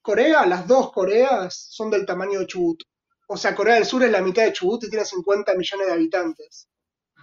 Corea, 0.02 0.46
las 0.46 0.66
dos 0.66 0.94
Coreas 0.94 1.68
son 1.72 1.92
del 1.92 2.06
tamaño 2.06 2.40
de 2.40 2.48
Chubut. 2.48 2.84
O 3.28 3.36
sea, 3.36 3.54
Corea 3.54 3.76
del 3.76 3.86
Sur 3.86 4.02
es 4.06 4.12
la 4.12 4.22
mitad 4.22 4.46
de 4.46 4.54
Chubut 4.54 4.82
y 4.86 4.90
tiene 4.90 5.04
50 5.04 5.56
millones 5.56 5.88
de 5.88 5.94
habitantes. 5.94 6.70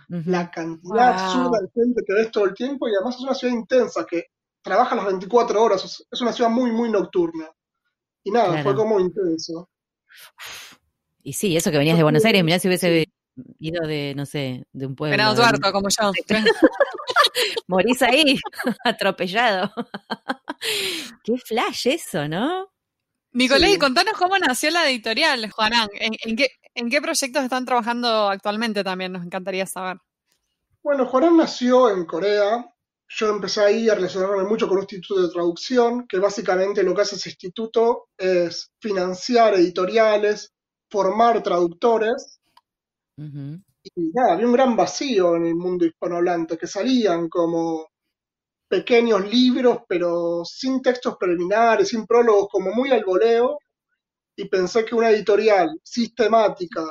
La 0.09 0.51
cantidad 0.51 0.83
Wow. 1.17 1.25
absurda 1.25 1.59
de 1.61 1.69
gente 1.75 2.03
que 2.07 2.13
ves 2.15 2.31
todo 2.31 2.45
el 2.45 2.55
tiempo 2.55 2.89
y 2.89 2.93
además 2.95 3.17
es 3.17 3.21
una 3.23 3.35
ciudad 3.35 3.55
intensa 3.55 4.05
que 4.09 4.25
trabaja 4.63 4.95
las 4.97 5.07
24 5.07 5.63
horas. 5.63 6.05
Es 6.11 6.21
una 6.21 6.33
ciudad 6.33 6.51
muy, 6.51 6.71
muy 6.73 6.91
nocturna. 6.91 7.51
Y 8.23 8.31
nada, 8.31 8.49
Claro. 8.49 8.63
fue 8.63 8.75
como 8.75 8.99
intenso. 9.01 9.69
Y 11.23 11.33
sí, 11.33 11.57
eso 11.57 11.71
que 11.71 11.79
venías 11.79 11.97
de 11.97 12.03
Buenos 12.03 12.25
Aires, 12.25 12.43
mirá 12.45 12.59
si 12.59 12.69
hubiese 12.69 13.07
ido 13.59 13.87
de, 13.87 14.15
no 14.17 14.27
sé, 14.27 14.65
de 14.73 14.87
un 14.87 14.95
pueblo. 14.95 15.13
Venado 15.13 15.35
del- 15.35 15.45
tuerto, 15.45 15.73
como 15.73 15.89
yo. 15.89 16.13
Morís 17.67 18.03
ahí, 18.03 18.39
atropellado. 18.85 19.73
Qué 21.23 21.37
flash 21.39 21.89
eso, 21.89 22.29
¿no? 22.29 22.69
Nicolás, 23.33 23.71
Sí. 23.71 23.77
y 23.77 23.79
contanos 23.79 24.15
cómo 24.17 24.39
nació 24.39 24.71
la 24.71 24.89
editorial, 24.89 25.51
Juanán. 25.51 25.89
¿En, 25.95 26.13
en 26.25 26.37
qué, 26.37 26.49
¿En 26.75 26.91
qué 26.91 27.01
proyectos 27.01 27.45
están 27.45 27.65
trabajando 27.65 28.29
actualmente 28.29 28.83
también? 28.83 29.13
Nos 29.13 29.25
encantaría 29.25 29.67
saber. 29.67 29.99
Bueno, 30.83 31.07
Juanán 31.07 31.37
nació 31.37 31.89
en 31.91 32.05
Corea. 32.05 32.71
Yo 33.09 33.31
empecé 33.31 33.61
ahí 33.61 33.89
a 33.89 33.95
relacionarme 33.95 34.45
mucho 34.45 34.67
con 34.67 34.79
un 34.79 34.83
instituto 34.83 35.23
de 35.23 35.33
traducción, 35.33 36.07
que 36.09 36.19
básicamente 36.19 36.83
lo 36.83 36.95
que 36.95 37.03
hace 37.03 37.17
ese 37.17 37.31
instituto 37.31 38.09
es 38.19 38.73
financiar 38.81 39.55
editoriales, 39.55 40.53
formar 40.91 41.43
traductores. 41.43 42.41
Y 43.17 44.11
nada, 44.13 44.35
había 44.35 44.47
un 44.47 44.53
gran 44.53 44.75
vacío 44.75 45.37
en 45.37 45.47
el 45.47 45.55
mundo 45.55 45.85
hispanohablante, 45.85 46.59
que 46.59 46.67
salían 46.67 47.29
como 47.29 47.87
pequeños 48.69 49.31
libros, 49.31 49.79
pero 49.87 50.43
sin 50.45 50.83
textos 50.83 51.17
preliminares, 51.19 51.89
sin 51.89 52.07
prólogos, 52.07 52.49
como 52.51 52.73
muy 52.73 52.91
al 52.91 53.05
voleo. 53.05 53.59
Y 54.37 54.49
pensé 54.49 54.85
que 54.85 54.95
una 54.95 55.11
editorial 55.11 55.81
sistemática, 55.83 56.83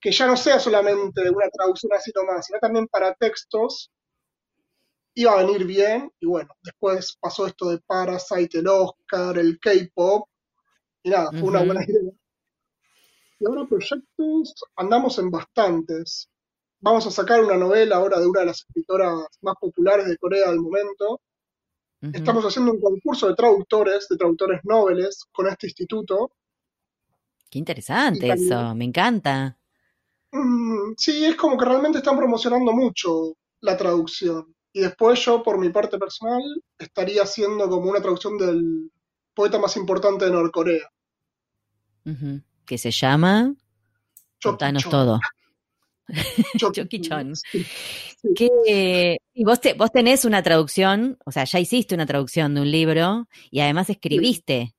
que 0.00 0.10
ya 0.10 0.26
no 0.26 0.36
sea 0.36 0.58
solamente 0.58 1.30
una 1.30 1.48
traducción 1.50 1.92
así 1.92 2.10
nomás, 2.14 2.46
sino 2.46 2.58
también 2.58 2.86
para 2.88 3.14
textos, 3.14 3.90
iba 5.14 5.32
a 5.32 5.44
venir 5.44 5.64
bien. 5.64 6.10
Y 6.20 6.26
bueno, 6.26 6.50
después 6.62 7.16
pasó 7.20 7.46
esto 7.46 7.70
de 7.70 7.78
Parasite, 7.86 8.58
el 8.58 8.68
Oscar, 8.68 9.38
el 9.38 9.58
K-pop, 9.60 10.28
y 11.02 11.10
nada, 11.10 11.30
fue 11.30 11.42
una 11.42 11.62
buena 11.62 11.84
idea. 11.84 12.12
Y 13.38 13.46
ahora 13.46 13.66
proyectos, 13.66 14.54
andamos 14.76 15.18
en 15.18 15.30
bastantes. 15.30 16.30
Vamos 16.80 17.06
a 17.06 17.10
sacar 17.10 17.42
una 17.42 17.56
novela 17.56 17.96
ahora 17.96 18.18
de 18.18 18.26
una 18.26 18.40
de 18.40 18.46
las 18.46 18.60
escritoras 18.60 19.26
más 19.42 19.54
populares 19.60 20.06
de 20.06 20.16
Corea 20.16 20.50
del 20.50 20.60
momento. 20.60 21.20
Estamos 22.12 22.44
haciendo 22.44 22.72
un 22.72 22.80
concurso 22.80 23.28
de 23.28 23.34
traductores, 23.34 24.06
de 24.08 24.16
traductores 24.16 24.60
noveles, 24.64 25.24
con 25.32 25.48
este 25.48 25.68
instituto. 25.68 26.32
Qué 27.50 27.58
interesante 27.58 28.28
también- 28.28 28.52
eso, 28.52 28.74
me 28.74 28.84
encanta. 28.84 29.58
Sí, 30.96 31.24
es 31.24 31.36
como 31.36 31.56
que 31.56 31.64
realmente 31.64 31.98
están 31.98 32.16
promocionando 32.16 32.72
mucho 32.72 33.36
la 33.60 33.76
traducción. 33.76 34.54
Y 34.72 34.80
después 34.80 35.24
yo, 35.24 35.42
por 35.42 35.58
mi 35.58 35.70
parte 35.70 35.96
personal, 35.98 36.42
estaría 36.78 37.22
haciendo 37.22 37.68
como 37.70 37.90
una 37.90 38.00
traducción 38.00 38.36
del 38.36 38.90
poeta 39.32 39.58
más 39.58 39.76
importante 39.76 40.24
de 40.24 40.32
Norcorea. 40.32 40.90
Ujú. 42.04 42.42
Que 42.66 42.76
se 42.76 42.90
llama. 42.90 43.54
Contanos 44.42 44.84
todo. 44.88 45.20
Choki 46.58 47.00
Chon. 47.00 47.32
Sí. 48.24 48.32
Que, 48.34 49.18
y 49.34 49.44
vos, 49.44 49.60
te, 49.60 49.74
vos 49.74 49.92
tenés 49.92 50.24
una 50.24 50.42
traducción, 50.42 51.18
o 51.26 51.30
sea, 51.30 51.44
ya 51.44 51.60
hiciste 51.60 51.94
una 51.94 52.06
traducción 52.06 52.54
de 52.54 52.62
un 52.62 52.70
libro 52.70 53.28
y 53.50 53.60
además 53.60 53.90
escribiste. 53.90 54.74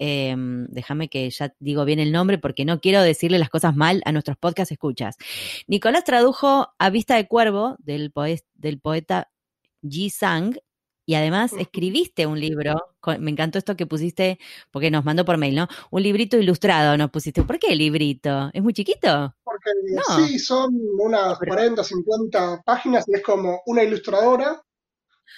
em, 0.00 0.66
déjame 0.68 1.08
que 1.08 1.30
ya 1.30 1.54
digo 1.60 1.84
bien 1.84 2.00
el 2.00 2.10
nombre 2.10 2.38
porque 2.38 2.64
no 2.64 2.80
quiero 2.80 3.02
decirle 3.02 3.38
las 3.38 3.50
cosas 3.50 3.76
mal 3.76 4.02
a 4.04 4.10
nuestros 4.12 4.36
podcast 4.36 4.72
escuchas. 4.72 5.16
Nicolás 5.68 6.02
tradujo 6.04 6.72
A 6.78 6.90
Vista 6.90 7.14
de 7.16 7.28
Cuervo 7.28 7.76
del, 7.78 8.10
poe- 8.12 8.42
del 8.54 8.80
poeta 8.80 9.30
Ji 9.88 10.10
Sang 10.10 10.56
y 11.06 11.14
además 11.14 11.52
escribiste 11.52 12.26
un 12.26 12.40
libro. 12.40 12.74
con- 13.00 13.20
me 13.22 13.30
encantó 13.30 13.58
esto 13.58 13.76
que 13.76 13.86
pusiste, 13.86 14.38
porque 14.72 14.90
nos 14.90 15.04
mandó 15.04 15.24
por 15.24 15.36
mail, 15.36 15.54
¿no? 15.56 15.68
Un 15.90 16.02
librito 16.02 16.36
ilustrado 16.36 16.96
nos 16.96 17.10
pusiste. 17.10 17.42
¿Por 17.44 17.58
qué 17.60 17.76
librito? 17.76 18.50
¿Es 18.54 18.62
muy 18.62 18.72
chiquito? 18.72 19.34
Porque 19.64 19.94
No. 20.18 20.26
sí, 20.26 20.38
son 20.38 20.70
unas 20.98 21.38
Pero- 21.38 21.52
40, 21.54 21.84
50 21.84 22.62
páginas 22.64 23.04
y 23.08 23.14
es 23.14 23.22
como 23.22 23.60
una 23.66 23.82
ilustradora 23.82 24.60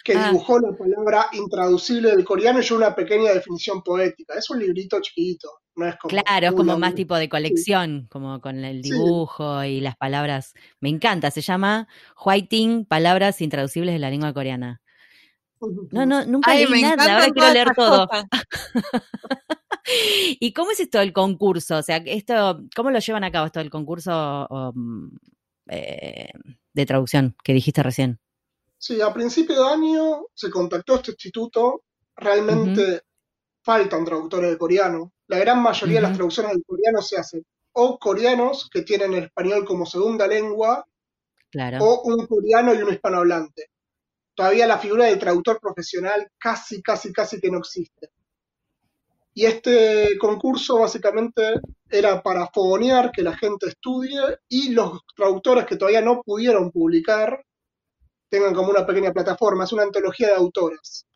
que 0.02 0.14
Ah. 0.14 0.28
dibujó 0.28 0.58
la 0.58 0.76
palabra 0.76 1.28
intraducible 1.32 2.10
del 2.10 2.24
coreano 2.24 2.60
y 2.60 2.62
yo 2.62 2.76
una 2.76 2.94
pequeña 2.94 3.32
definición 3.32 3.82
poética. 3.82 4.34
Es 4.34 4.50
un 4.50 4.58
librito 4.58 5.00
chiquito, 5.00 5.48
no 5.76 5.86
es 5.88 5.96
como. 5.96 6.10
Claro, 6.10 6.46
es 6.48 6.52
como 6.52 6.78
más 6.78 6.94
tipo 6.94 7.14
de 7.16 7.28
colección, 7.28 8.06
como 8.10 8.40
con 8.40 8.64
el 8.64 8.82
Sí. 8.82 8.90
dibujo 8.92 9.62
y 9.64 9.80
las 9.80 9.96
palabras. 9.96 10.52
Me 10.80 10.88
encanta, 10.88 11.30
se 11.30 11.40
llama 11.42 11.86
Whiting, 12.24 12.84
Palabras 12.86 13.40
Intraducibles 13.40 13.94
de 13.94 13.98
la 14.00 14.10
Lengua 14.10 14.32
Coreana. 14.34 14.80
No, 15.60 16.06
no, 16.06 16.24
nunca 16.26 16.50
Ay, 16.50 16.66
leí 16.66 16.82
nada, 16.82 17.14
ahora 17.14 17.30
quiero 17.30 17.52
leer 17.52 17.74
todo. 17.74 18.08
¿Y 20.40 20.52
cómo 20.52 20.70
es 20.70 20.80
esto 20.80 20.98
del 20.98 21.12
concurso? 21.12 21.78
O 21.78 21.82
sea, 21.82 21.98
esto, 21.98 22.60
¿cómo 22.74 22.90
lo 22.90 22.98
llevan 22.98 23.24
a 23.24 23.30
cabo 23.30 23.46
esto 23.46 23.58
del 23.60 23.70
concurso 23.70 24.72
mm, 24.74 25.08
eh, 25.68 26.30
de 26.72 26.86
traducción 26.86 27.36
que 27.44 27.52
dijiste 27.52 27.82
recién? 27.82 28.18
Sí, 28.78 29.00
a 29.00 29.12
principio 29.12 29.62
de 29.62 29.72
año 29.72 30.26
se 30.34 30.50
contactó 30.50 30.96
este 30.96 31.12
instituto. 31.12 31.84
Realmente 32.16 33.02
faltan 33.62 34.04
traductores 34.04 34.50
de 34.50 34.58
coreano. 34.58 35.12
La 35.26 35.38
gran 35.38 35.62
mayoría 35.62 35.96
de 35.96 36.02
las 36.02 36.14
traducciones 36.14 36.52
del 36.52 36.64
coreano 36.66 37.00
se 37.00 37.16
hacen 37.18 37.44
o 37.72 37.98
coreanos 37.98 38.68
que 38.70 38.82
tienen 38.82 39.14
el 39.14 39.24
español 39.24 39.64
como 39.64 39.84
segunda 39.84 40.26
lengua 40.26 40.86
Claro. 41.50 41.78
o 41.84 42.02
un 42.02 42.26
coreano 42.26 42.74
y 42.74 42.78
un 42.82 42.92
hispanohablante. 42.92 43.70
Todavía 44.34 44.66
la 44.66 44.78
figura 44.78 45.06
del 45.06 45.18
traductor 45.18 45.60
profesional 45.60 46.30
casi, 46.38 46.82
casi, 46.82 47.12
casi 47.12 47.40
que 47.40 47.50
no 47.50 47.58
existe. 47.58 48.10
Y 49.32 49.46
este 49.46 50.16
concurso 50.18 50.78
básicamente 50.78 51.54
era 51.88 52.22
para 52.22 52.46
fogonear 52.48 53.10
que 53.12 53.22
la 53.22 53.36
gente 53.36 53.68
estudie 53.68 54.20
y 54.48 54.70
los 54.70 55.00
traductores 55.16 55.66
que 55.66 55.76
todavía 55.76 56.02
no 56.02 56.22
pudieron 56.22 56.70
publicar 56.70 57.44
tengan 58.28 58.54
como 58.54 58.70
una 58.70 58.86
pequeña 58.86 59.12
plataforma. 59.12 59.64
Es 59.64 59.72
una 59.72 59.84
antología 59.84 60.28
de 60.28 60.34
autoras. 60.34 61.06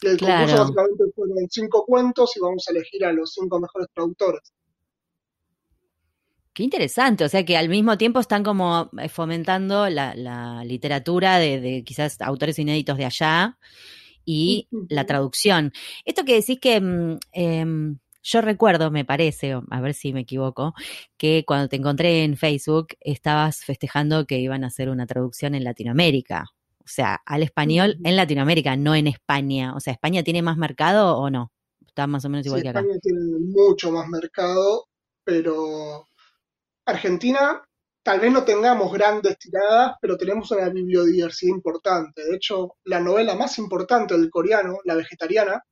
Y 0.00 0.06
el 0.08 0.16
Claro. 0.16 0.46
concurso 0.46 0.62
básicamente 0.62 1.04
fueron 1.14 1.48
cinco 1.50 1.84
cuentos 1.84 2.36
y 2.36 2.40
vamos 2.40 2.66
a 2.68 2.72
elegir 2.72 3.04
a 3.04 3.12
los 3.12 3.32
cinco 3.32 3.58
mejores 3.60 3.88
traductores. 3.94 4.52
Qué 6.58 6.64
interesante, 6.64 7.22
o 7.22 7.28
sea 7.28 7.44
que 7.44 7.56
al 7.56 7.68
mismo 7.68 7.96
tiempo 7.96 8.18
están 8.18 8.42
como 8.42 8.90
eh, 8.98 9.08
fomentando 9.08 9.88
la, 9.88 10.16
la 10.16 10.64
literatura 10.64 11.38
de, 11.38 11.60
de 11.60 11.84
quizás 11.84 12.20
autores 12.20 12.58
inéditos 12.58 12.98
de 12.98 13.04
allá 13.04 13.56
y 14.24 14.66
la 14.88 15.06
traducción. 15.06 15.72
Esto 16.04 16.24
que 16.24 16.34
decís 16.34 16.58
que 16.60 16.80
mm, 16.80 17.18
em, 17.30 17.98
yo 18.24 18.40
recuerdo, 18.40 18.90
me 18.90 19.04
parece, 19.04 19.52
a 19.70 19.80
ver 19.80 19.94
si 19.94 20.12
me 20.12 20.22
equivoco, 20.22 20.74
que 21.16 21.44
cuando 21.46 21.68
te 21.68 21.76
encontré 21.76 22.24
en 22.24 22.36
Facebook 22.36 22.88
estabas 23.02 23.64
festejando 23.64 24.26
que 24.26 24.40
iban 24.40 24.64
a 24.64 24.66
hacer 24.66 24.88
una 24.88 25.06
traducción 25.06 25.54
en 25.54 25.62
Latinoamérica. 25.62 26.46
O 26.80 26.88
sea, 26.88 27.20
al 27.24 27.44
español 27.44 27.98
en 28.02 28.16
Latinoamérica, 28.16 28.76
no 28.76 28.96
en 28.96 29.06
España. 29.06 29.76
O 29.76 29.78
sea, 29.78 29.92
¿España 29.92 30.24
tiene 30.24 30.42
más 30.42 30.56
mercado 30.56 31.18
o 31.18 31.30
no? 31.30 31.52
Está 31.86 32.08
más 32.08 32.24
o 32.24 32.28
menos 32.28 32.44
igual 32.46 32.62
que 32.62 32.70
acá. 32.70 32.80
España 32.80 32.98
tiene 33.00 33.20
mucho 33.54 33.92
más 33.92 34.08
mercado, 34.08 34.86
pero 35.22 36.08
Argentina 36.88 37.62
tal 38.02 38.20
vez 38.20 38.32
no 38.32 38.44
tengamos 38.44 38.92
grandes 38.92 39.38
tiradas, 39.38 39.96
pero 40.00 40.16
tenemos 40.16 40.50
una 40.52 40.68
bibliodiversidad 40.70 41.54
importante. 41.54 42.24
De 42.24 42.36
hecho, 42.36 42.76
la 42.84 43.00
novela 43.00 43.34
más 43.34 43.58
importante 43.58 44.16
del 44.16 44.30
coreano, 44.30 44.78
La 44.84 44.94
Vegetariana, 44.94 45.62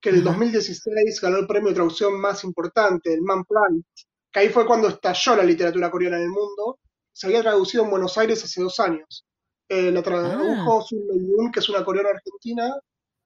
que 0.00 0.10
en 0.10 0.16
el 0.16 0.22
Ajá. 0.22 0.30
2016 0.30 1.20
ganó 1.20 1.38
el 1.38 1.46
premio 1.46 1.68
de 1.70 1.74
traducción 1.76 2.20
más 2.20 2.44
importante, 2.44 3.12
el 3.12 3.22
Man 3.22 3.44
Plant, 3.44 3.84
que 4.32 4.40
ahí 4.40 4.48
fue 4.50 4.66
cuando 4.66 4.88
estalló 4.88 5.36
la 5.36 5.44
literatura 5.44 5.90
coreana 5.90 6.16
en 6.18 6.24
el 6.24 6.30
mundo, 6.30 6.78
se 7.12 7.26
había 7.26 7.42
traducido 7.42 7.84
en 7.84 7.90
Buenos 7.90 8.16
Aires 8.18 8.42
hace 8.44 8.62
dos 8.62 8.78
años. 8.80 9.24
Eh, 9.68 9.90
la 9.92 10.00
Ah, 10.00 10.02
tradujo 10.02 10.82
Sun 10.82 11.06
Mei-yun, 11.08 11.52
que 11.52 11.60
es 11.60 11.68
una 11.68 11.84
coreana 11.84 12.10
argentina, 12.10 12.74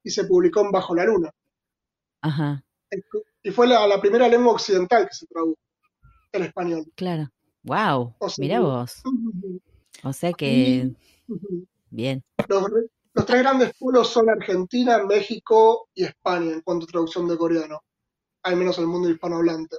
y 0.02 0.10
se 0.10 0.24
publicó 0.24 0.60
en 0.62 0.72
Bajo 0.72 0.94
la 0.94 1.04
Luna. 1.04 1.30
ajá, 2.22 2.62
Y 3.42 3.50
fue 3.50 3.66
la, 3.66 3.86
la 3.86 4.00
primera 4.00 4.28
lengua 4.28 4.52
occidental 4.52 5.06
que 5.08 5.14
se 5.14 5.26
tradujo 5.26 5.58
en 6.32 6.42
español. 6.44 6.84
claro. 6.94 7.30
Wow, 7.64 8.16
O 8.18 8.28
sea, 8.28 8.42
mira 8.42 8.58
vos. 8.60 9.02
O 10.02 10.12
sea 10.12 10.32
que, 10.32 10.48
y 10.48 10.96
bien. 11.90 12.24
los, 12.48 12.64
los 13.14 13.26
tres 13.26 13.42
grandes 13.42 13.72
pueblos 13.78 14.08
son 14.08 14.28
Argentina, 14.28 15.04
México 15.04 15.88
y 15.94 16.02
España 16.04 16.54
en 16.54 16.60
cuanto 16.62 16.86
a 16.86 16.88
traducción 16.88 17.28
de 17.28 17.36
coreano, 17.36 17.80
al 18.42 18.56
menos 18.56 18.78
en 18.78 18.84
el 18.84 18.90
mundo 18.90 19.08
hispanohablante. 19.08 19.76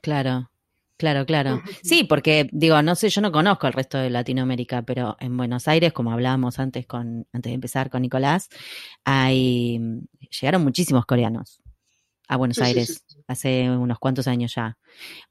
Claro, 0.00 0.50
claro, 0.96 1.26
claro. 1.26 1.60
Sí, 1.82 2.04
porque 2.04 2.48
digo, 2.52 2.80
no 2.80 2.94
sé, 2.94 3.10
yo 3.10 3.20
no 3.20 3.32
conozco 3.32 3.66
el 3.66 3.74
resto 3.74 3.98
de 3.98 4.08
Latinoamérica, 4.08 4.80
pero 4.80 5.16
en 5.20 5.36
Buenos 5.36 5.68
Aires, 5.68 5.92
como 5.92 6.10
hablábamos 6.10 6.58
antes 6.58 6.86
con, 6.86 7.26
antes 7.34 7.50
de 7.50 7.54
empezar 7.54 7.90
con 7.90 8.00
Nicolás, 8.00 8.48
hay 9.04 9.78
llegaron 10.40 10.64
muchísimos 10.64 11.04
coreanos 11.04 11.60
a 12.28 12.36
Buenos 12.36 12.56
Sí, 12.56 12.62
Aires 12.64 12.88
sí, 12.88 13.14
sí. 13.16 13.18
hace 13.28 13.70
unos 13.70 13.98
cuantos 13.98 14.26
años 14.28 14.54
ya. 14.54 14.78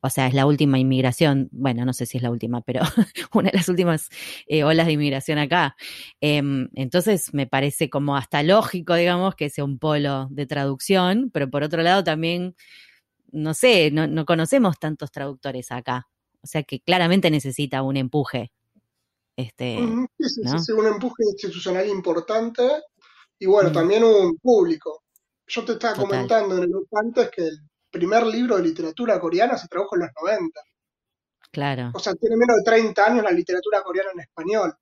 O 0.02 0.10
sea, 0.10 0.28
es 0.28 0.34
la 0.34 0.46
última 0.46 0.78
inmigración, 0.80 1.50
bueno, 1.52 1.86
no 1.86 1.94
sé 1.94 2.06
si 2.06 2.18
es 2.18 2.24
la 2.24 2.30
última, 2.32 2.62
pero 2.62 2.82
una 3.34 3.50
de 3.52 3.58
las 3.58 3.70
últimas 3.70 4.10
eh, 4.48 4.64
olas 4.64 4.86
de 4.88 4.94
inmigración 4.94 5.38
acá. 5.40 5.76
Em, 6.22 6.70
entonces 6.76 7.34
me 7.34 7.48
parece 7.48 7.90
como 7.90 8.16
hasta 8.16 8.44
lógico, 8.44 8.96
digamos, 8.96 9.36
que 9.36 9.50
sea 9.50 9.64
un 9.64 9.80
polo 9.80 10.28
de 10.32 10.46
traducción, 10.46 11.30
pero 11.34 11.50
por 11.50 11.64
otro 11.64 11.82
lado 11.82 12.04
también, 12.04 12.56
no 13.32 13.54
sé, 13.54 13.90
no, 13.92 14.06
no 14.08 14.26
conocemos 14.26 14.78
tantos 14.80 15.12
traductores 15.12 15.72
acá. 15.72 16.08
O 16.42 16.48
sea 16.48 16.64
que 16.64 16.80
claramente 16.82 17.32
necesita 17.32 17.82
un 17.82 17.98
empuje. 17.98 18.52
Este, 19.36 19.80
¿no? 19.80 20.06
un 20.78 20.88
empuje 20.88 21.24
institucional 21.32 21.88
importante 21.90 22.62
y 23.40 23.48
bueno, 23.48 23.72
Mm. 23.72 23.74
también 23.74 24.04
un 24.04 24.38
público. 24.38 25.03
Yo 25.48 25.66
te 25.66 25.74
estaba 25.74 25.94
Total. 25.94 26.10
comentando 26.10 26.58
en 26.58 26.64
el 26.64 26.72
antes 26.94 27.30
que 27.30 27.42
el 27.48 27.60
primer 27.90 28.26
libro 28.26 28.58
de 28.58 28.64
literatura 28.64 29.20
coreana 29.20 29.58
se 29.58 29.68
tradujo 29.68 29.96
en 29.96 30.02
los 30.04 30.10
90. 30.22 30.60
Claro, 31.52 31.92
O 31.94 32.00
sea, 32.00 32.16
tiene 32.16 32.36
menos 32.36 32.58
de 32.58 32.64
30 32.64 33.06
años 33.06 33.24
la 33.24 33.32
literatura 33.32 33.84
coreana 33.84 34.10
en 34.14 34.20
español. 34.22 34.76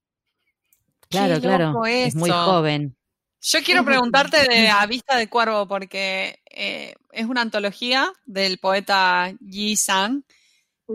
claro, 1.10 1.36
Qué 1.36 1.41
claro. 1.41 1.67
loco 1.74 1.86
Es 1.86 2.15
muy 2.15 2.30
joven. 2.30 2.95
Yo 3.41 3.60
quiero 3.63 3.84
preguntarte 3.84 4.38
de 4.47 4.69
A 4.69 4.86
Vista 4.86 5.17
de 5.17 5.28
Cuervo, 5.28 5.67
porque 5.67 6.39
eh, 6.50 6.93
es 7.12 7.26
una 7.26 7.41
antología 7.41 8.13
del 8.26 8.60
poeta 8.60 9.34
Yi 9.41 9.76
Sang, 9.76 10.24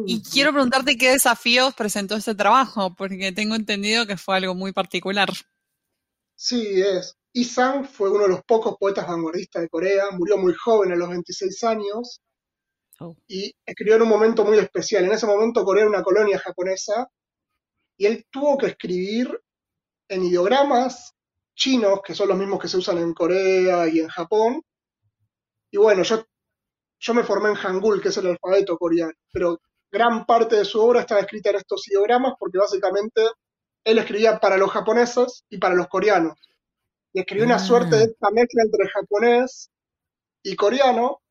y 0.06 0.22
quiero 0.22 0.52
preguntarte 0.52 0.96
qué 0.96 1.10
desafíos 1.10 1.74
presentó 1.74 2.16
este 2.16 2.34
trabajo, 2.34 2.94
porque 2.94 3.32
tengo 3.32 3.54
entendido 3.54 4.06
que 4.06 4.16
fue 4.16 4.36
algo 4.36 4.54
muy 4.54 4.72
particular. 4.72 5.28
Sí, 6.36 6.80
es. 6.80 7.16
Isang 7.36 7.84
fue 7.84 8.10
uno 8.10 8.22
de 8.24 8.30
los 8.30 8.44
pocos 8.44 8.76
poetas 8.78 9.06
vanguardistas 9.06 9.62
de 9.62 9.68
Corea, 9.68 10.10
murió 10.12 10.38
muy 10.38 10.54
joven 10.54 10.92
a 10.92 10.96
los 10.96 11.08
26 11.08 11.64
años 11.64 12.20
Oh. 12.98 13.14
y 13.28 13.54
escribió 13.64 13.96
en 13.96 14.02
un 14.02 14.08
momento 14.08 14.44
muy 14.44 14.58
especial. 14.58 15.04
En 15.04 15.12
ese 15.12 15.26
momento 15.26 15.64
Corea 15.64 15.82
era 15.82 15.90
una 15.90 16.02
colonia 16.02 16.38
japonesa 16.38 17.08
y 17.98 18.06
él 18.06 18.26
tuvo 18.30 18.56
que 18.56 18.66
escribir 18.68 19.38
en 20.08 20.24
ideogramas 20.24 21.14
chinos, 21.54 22.00
que 22.04 22.14
son 22.14 22.28
los 22.28 22.38
mismos 22.38 22.60
que 22.60 22.68
se 22.68 22.78
usan 22.78 22.98
en 22.98 23.12
Corea 23.12 23.86
y 23.88 24.00
en 24.00 24.08
Japón. 24.08 24.62
Y 25.70 25.76
bueno, 25.78 26.02
yo, 26.04 26.24
yo 27.00 27.14
me 27.14 27.24
formé 27.24 27.50
en 27.50 27.56
Hangul, 27.56 28.00
que 28.00 28.08
es 28.08 28.16
el 28.16 28.28
alfabeto 28.28 28.78
coreano, 28.78 29.12
pero 29.30 29.60
gran 29.90 30.24
parte 30.24 30.56
de 30.56 30.64
su 30.64 30.80
obra 30.80 31.00
estaba 31.00 31.20
escrita 31.20 31.50
en 31.50 31.56
estos 31.56 31.86
ideogramas 31.88 32.34
porque 32.38 32.58
básicamente 32.58 33.22
él 33.84 33.98
escribía 33.98 34.38
para 34.38 34.56
los 34.56 34.70
japoneses 34.70 35.44
y 35.50 35.58
para 35.58 35.74
los 35.74 35.88
coreanos. 35.88 36.38
Y 37.16 37.20
escribió 37.20 37.46
una 37.46 37.54
Ah. 37.56 37.58
suerte 37.60 37.96
de 37.96 38.04
esta 38.04 38.30
mezcla 38.30 38.62
entre 38.62 38.86
japonés 38.90 39.70
y 40.42 40.54
coreano. 40.54 41.22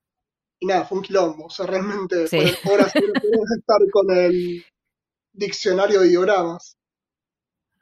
Y 0.59 0.65
nada, 0.65 0.83
fue 0.85 0.97
un 0.97 1.03
quilombo. 1.03 1.45
O 1.45 1.49
sea, 1.51 1.67
realmente 1.67 2.27
Sí. 2.27 2.39
fueron 2.63 2.87
horas 2.87 2.91
estar 3.59 3.79
con 3.91 4.09
el 4.09 4.65
diccionario 5.31 6.01
de 6.01 6.07
ideogramas. 6.07 6.75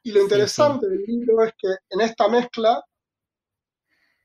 Y 0.03 0.11
lo 0.11 0.17
Sí, 0.17 0.23
interesante 0.23 0.89
del 0.89 1.01
libro 1.03 1.45
es 1.45 1.53
que 1.57 1.69
en 1.91 2.01
esta 2.01 2.27
mezcla 2.27 2.83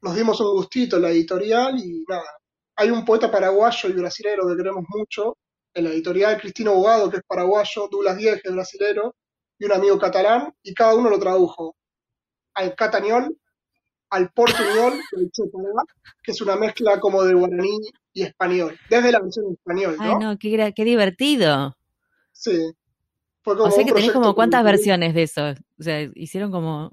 nos 0.02 0.16
dimos 0.16 0.40
un 0.40 0.50
gustito 0.56 0.96
en 0.96 1.02
la 1.02 1.10
editorial 1.10 1.78
y 1.78 2.04
nada. 2.08 2.26
Hay 2.74 2.90
un 2.90 3.04
poeta 3.04 3.30
paraguayo 3.30 3.88
y 3.88 3.92
brasilero 3.92 4.48
que 4.48 4.56
queremos 4.56 4.84
mucho. 4.88 5.36
En 5.72 5.84
la 5.84 5.90
editorial 5.90 6.40
Cristino 6.40 6.74
Bogado, 6.74 7.08
que 7.10 7.18
es 7.18 7.22
paraguayo, 7.28 7.86
Douglas 7.88 8.16
Diez, 8.16 8.42
que 8.42 8.48
es 8.48 8.54
brasilero, 8.56 9.14
y 9.56 9.66
un 9.66 9.72
amigo 9.72 9.96
catalán, 10.00 10.52
y 10.64 10.74
cada 10.74 10.96
uno 10.96 11.10
lo 11.10 11.18
tradujo 11.20 11.76
al 12.54 12.74
catañol, 12.74 13.38
al 14.10 14.30
chopará, 15.32 15.82
que 16.22 16.32
es 16.32 16.40
una 16.40 16.56
mezcla 16.56 16.98
como 17.00 17.22
de 17.22 17.34
guaraní 17.34 17.78
y 18.12 18.22
español, 18.22 18.78
desde 18.90 19.12
la 19.12 19.20
versión 19.20 19.46
en 19.46 19.52
español, 19.52 19.96
Ay, 19.98 20.12
¿no? 20.14 20.18
no, 20.20 20.38
qué, 20.38 20.72
divertido. 20.84 21.76
Sí. 22.32 22.72
Fue 23.42 23.56
como 23.56 23.68
O 23.68 23.70
sea 23.70 23.80
un 23.82 23.86
que 23.88 23.94
tenés 23.94 24.12
como 24.12 24.34
cuántas 24.34 24.62
muy- 24.62 24.72
versiones 24.72 25.14
de 25.14 25.22
eso. 25.22 25.42
O 25.78 25.82
sea, 25.82 26.02
hicieron 26.14 26.50
como. 26.50 26.92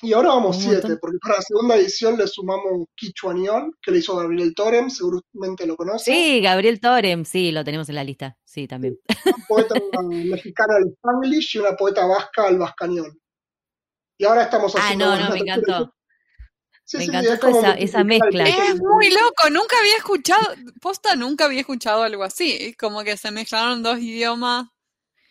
Y 0.00 0.12
ahora 0.12 0.28
vamos 0.28 0.56
siete, 0.58 0.74
montón. 0.82 0.98
porque 1.00 1.18
para 1.20 1.36
la 1.36 1.42
segunda 1.42 1.74
edición 1.76 2.16
le 2.16 2.28
sumamos 2.28 2.86
Quichuaniol, 2.94 3.72
que 3.82 3.90
le 3.90 3.98
hizo 3.98 4.14
Gabriel 4.14 4.54
Torem, 4.54 4.90
seguramente 4.90 5.66
lo 5.66 5.74
conoce, 5.76 6.12
Sí, 6.12 6.40
Gabriel 6.40 6.78
Torem, 6.78 7.24
sí, 7.24 7.50
lo 7.50 7.64
tenemos 7.64 7.88
en 7.88 7.96
la 7.96 8.04
lista. 8.04 8.36
Sí, 8.44 8.68
también. 8.68 8.96
una 9.26 9.44
poeta 9.48 9.74
mexicana 10.04 10.76
al 10.76 10.84
Spanglish 10.92 11.56
y 11.56 11.58
una 11.58 11.72
poeta 11.76 12.06
vasca 12.06 12.46
al 12.46 12.58
vascañol. 12.58 13.18
Y 14.18 14.24
ahora 14.24 14.42
estamos 14.44 14.74
Ah, 14.76 14.80
haciendo... 14.80 15.06
no, 15.06 15.10
bueno, 15.12 15.28
no, 15.30 15.34
me 15.34 15.40
encantó. 15.40 15.94
Sí, 16.88 16.96
Me 16.96 17.02
sí, 17.04 17.10
encantó 17.10 17.34
es 17.34 17.40
toda 17.40 17.52
como 17.52 17.74
esa- 17.74 18.02
mezcla. 18.04 18.44
Es 18.48 18.80
muy 18.80 19.10
loco, 19.10 19.50
nunca 19.50 19.76
había 19.78 19.96
escuchado, 19.98 20.40
posta 20.80 21.16
nunca 21.16 21.44
había 21.44 21.60
escuchado 21.60 22.02
algo 22.02 22.24
así, 22.24 22.74
como 22.80 23.04
que 23.04 23.18
se 23.18 23.30
mezclaron 23.30 23.82
dos 23.82 23.98
idiomas. 23.98 24.68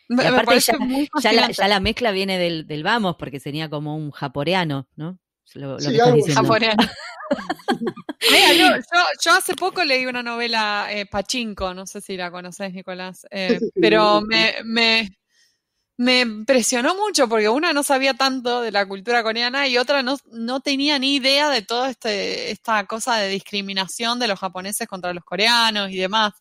Me, 0.08 0.22
Y 0.24 0.28
me 0.30 0.38
aparte 0.38 0.60
ya, 0.60 0.78
muy 0.78 1.10
ya, 1.20 1.32
la, 1.32 1.41
fascinante. 1.41 1.54
ya 1.58 1.67
la 1.67 1.80
mezcla 1.80 2.12
viene 2.12 2.38
del, 2.38 2.67
del 2.67 2.84
vamos, 2.84 3.15
porque 3.17 3.39
sería 3.39 3.72
como 3.72 3.98
un 3.98 4.12
japoreano, 4.12 4.88
¿no? 4.96 5.17
Lo, 5.56 5.72
lo 5.74 5.80
Sí, 5.80 5.88
que 5.88 5.91
estás 5.93 6.06
algo 6.10 6.15
diciendo. 6.17 6.41
Japoneano. 6.43 6.84
Mira, 8.32 8.54
yo, 8.54 8.76
yo, 8.76 9.00
yo 9.26 9.32
hace 9.32 9.56
poco 9.56 9.84
leí 9.84 10.06
una 10.06 10.22
novela, 10.22 10.89
eh, 10.91 11.08
Pachinko, 11.08 11.74
no 11.74 11.88
sé 11.88 12.02
si 12.02 12.17
la 12.17 12.30
conoces, 12.30 12.72
Nicolás, 12.72 13.26
eh, 13.32 13.60
pero 13.74 14.22
me, 14.22 14.54
me 15.98 16.22
impresionó 16.22 16.96
mucho 16.96 17.28
porque 17.28 17.50
una 17.50 17.74
no 17.74 17.82
sabía 17.82 18.14
tanto 18.14 18.62
de 18.62 18.72
la 18.72 18.88
cultura 18.88 19.24
coreana 19.24 19.68
y 19.68 19.80
otra 19.80 20.04
no, 20.04 20.18
no 20.32 20.60
tenía 20.62 21.00
ni 21.00 21.16
idea 21.16 21.50
de 21.50 21.64
toda 21.64 21.90
este, 21.90 22.52
esta 22.52 22.86
cosa 22.86 23.18
de 23.18 23.30
discriminación 23.30 24.20
de 24.20 24.28
los 24.28 24.40
japoneses 24.40 24.88
contra 24.88 25.14
los 25.14 25.24
coreanos 25.24 25.90
y 25.90 25.98
demás. 25.98 26.34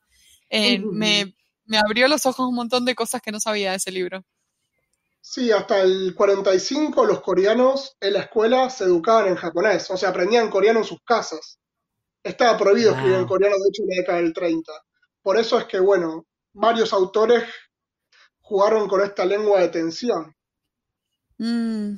Eh, 0.51 0.79
me, 0.79 1.35
me 1.65 1.79
abrió 1.79 2.07
los 2.07 2.27
ojos 2.27 2.47
un 2.47 2.55
montón 2.55 2.85
de 2.85 2.95
cosas 2.95 3.23
que 3.23 3.33
no 3.33 3.41
sabía 3.41 3.71
de 3.71 3.79
ese 3.79 3.91
libro. 3.91 4.23
Sí, 5.23 5.51
hasta 5.51 5.81
el 5.81 6.15
45 6.15 7.05
los 7.07 7.21
coreanos 7.21 7.97
en 7.99 8.13
la 8.13 8.21
escuela 8.21 8.71
se 8.71 8.85
educaban 8.85 9.27
en 9.27 9.37
japonés, 9.37 9.91
o 9.91 9.97
sea, 9.97 10.11
aprendían 10.11 10.51
coreano 10.51 10.81
en 10.81 10.85
sus 10.85 11.01
casas. 11.03 11.59
Estaba 12.23 12.57
prohibido 12.59 12.93
escribir 12.93 13.17
en 13.17 13.27
coreano, 13.27 13.57
de 13.57 13.69
hecho, 13.69 13.83
en 13.83 13.89
la 13.89 13.97
década 13.97 14.19
del 14.19 14.33
30. 14.33 14.73
Por 15.23 15.39
eso 15.39 15.59
es 15.59 15.65
que, 15.65 15.81
bueno, 15.81 16.27
varios 16.53 16.93
autores 16.93 17.43
jugaron 18.47 18.87
con 18.87 19.03
esta 19.03 19.25
lengua 19.25 19.61
de 19.61 19.69
tensión. 19.69 20.35
Mm. 21.39 21.95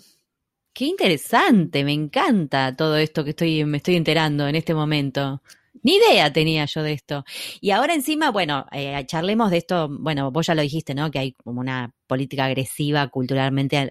Qué 0.72 0.84
interesante, 0.87 1.84
me 1.84 1.92
encanta 1.92 2.74
todo 2.74 2.96
esto 2.96 3.22
que 3.22 3.30
estoy, 3.30 3.64
me 3.64 3.78
estoy 3.78 3.96
enterando 3.96 4.46
en 4.48 4.54
este 4.54 4.74
momento. 4.74 5.42
Ni 5.82 5.96
idea 5.96 6.32
tenía 6.32 6.64
yo 6.64 6.82
de 6.82 6.92
esto. 6.92 7.24
Y 7.61 7.70
ahora 7.70 7.94
encima, 7.94 8.30
bueno, 8.30 8.64
eh, 8.72 9.04
charlemos 9.06 9.50
de 9.50 9.58
esto, 9.58 9.88
bueno, 9.90 10.30
vos 10.30 10.46
ya 10.46 10.54
lo 10.54 10.62
dijiste, 10.62 10.94
¿no? 10.94 11.11
Que 11.11 11.18
hay 11.18 11.32
como 11.32 11.61
una 11.61 11.94
política 12.06 12.46
agresiva 12.46 13.08
culturalmente 13.08 13.90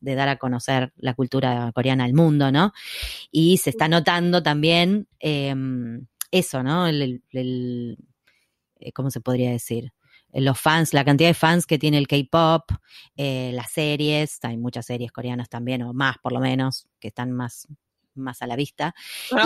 de 0.00 0.14
dar 0.14 0.28
a 0.28 0.36
conocer 0.36 0.92
la 0.96 1.14
cultura 1.14 1.72
coreana 1.74 2.04
al 2.04 2.12
mundo, 2.12 2.52
¿no? 2.52 2.72
Y 3.30 3.56
se 3.58 3.70
está 3.70 3.88
notando 3.88 4.42
también 4.42 5.08
em, 5.20 6.06
eso, 6.30 6.62
¿no? 6.62 6.86
El, 6.86 7.22
el, 7.30 7.96
eh, 8.80 8.92
¿Cómo 8.92 9.10
se 9.10 9.20
podría 9.20 9.50
decir? 9.50 9.93
Los 10.34 10.60
fans, 10.60 10.92
la 10.92 11.04
cantidad 11.04 11.28
de 11.28 11.34
fans 11.34 11.66
que 11.66 11.78
tiene 11.78 11.98
el 11.98 12.08
K-pop, 12.08 12.70
eh, 13.16 13.50
las 13.54 13.70
series, 13.70 14.38
hay 14.42 14.56
muchas 14.56 14.86
series 14.86 15.12
coreanas 15.12 15.48
también, 15.48 15.82
o 15.82 15.92
más 15.92 16.16
por 16.18 16.32
lo 16.32 16.40
menos, 16.40 16.86
que 17.00 17.08
están 17.08 17.32
más, 17.32 17.68
más 18.14 18.42
a 18.42 18.46
la 18.46 18.56
vista. 18.56 18.94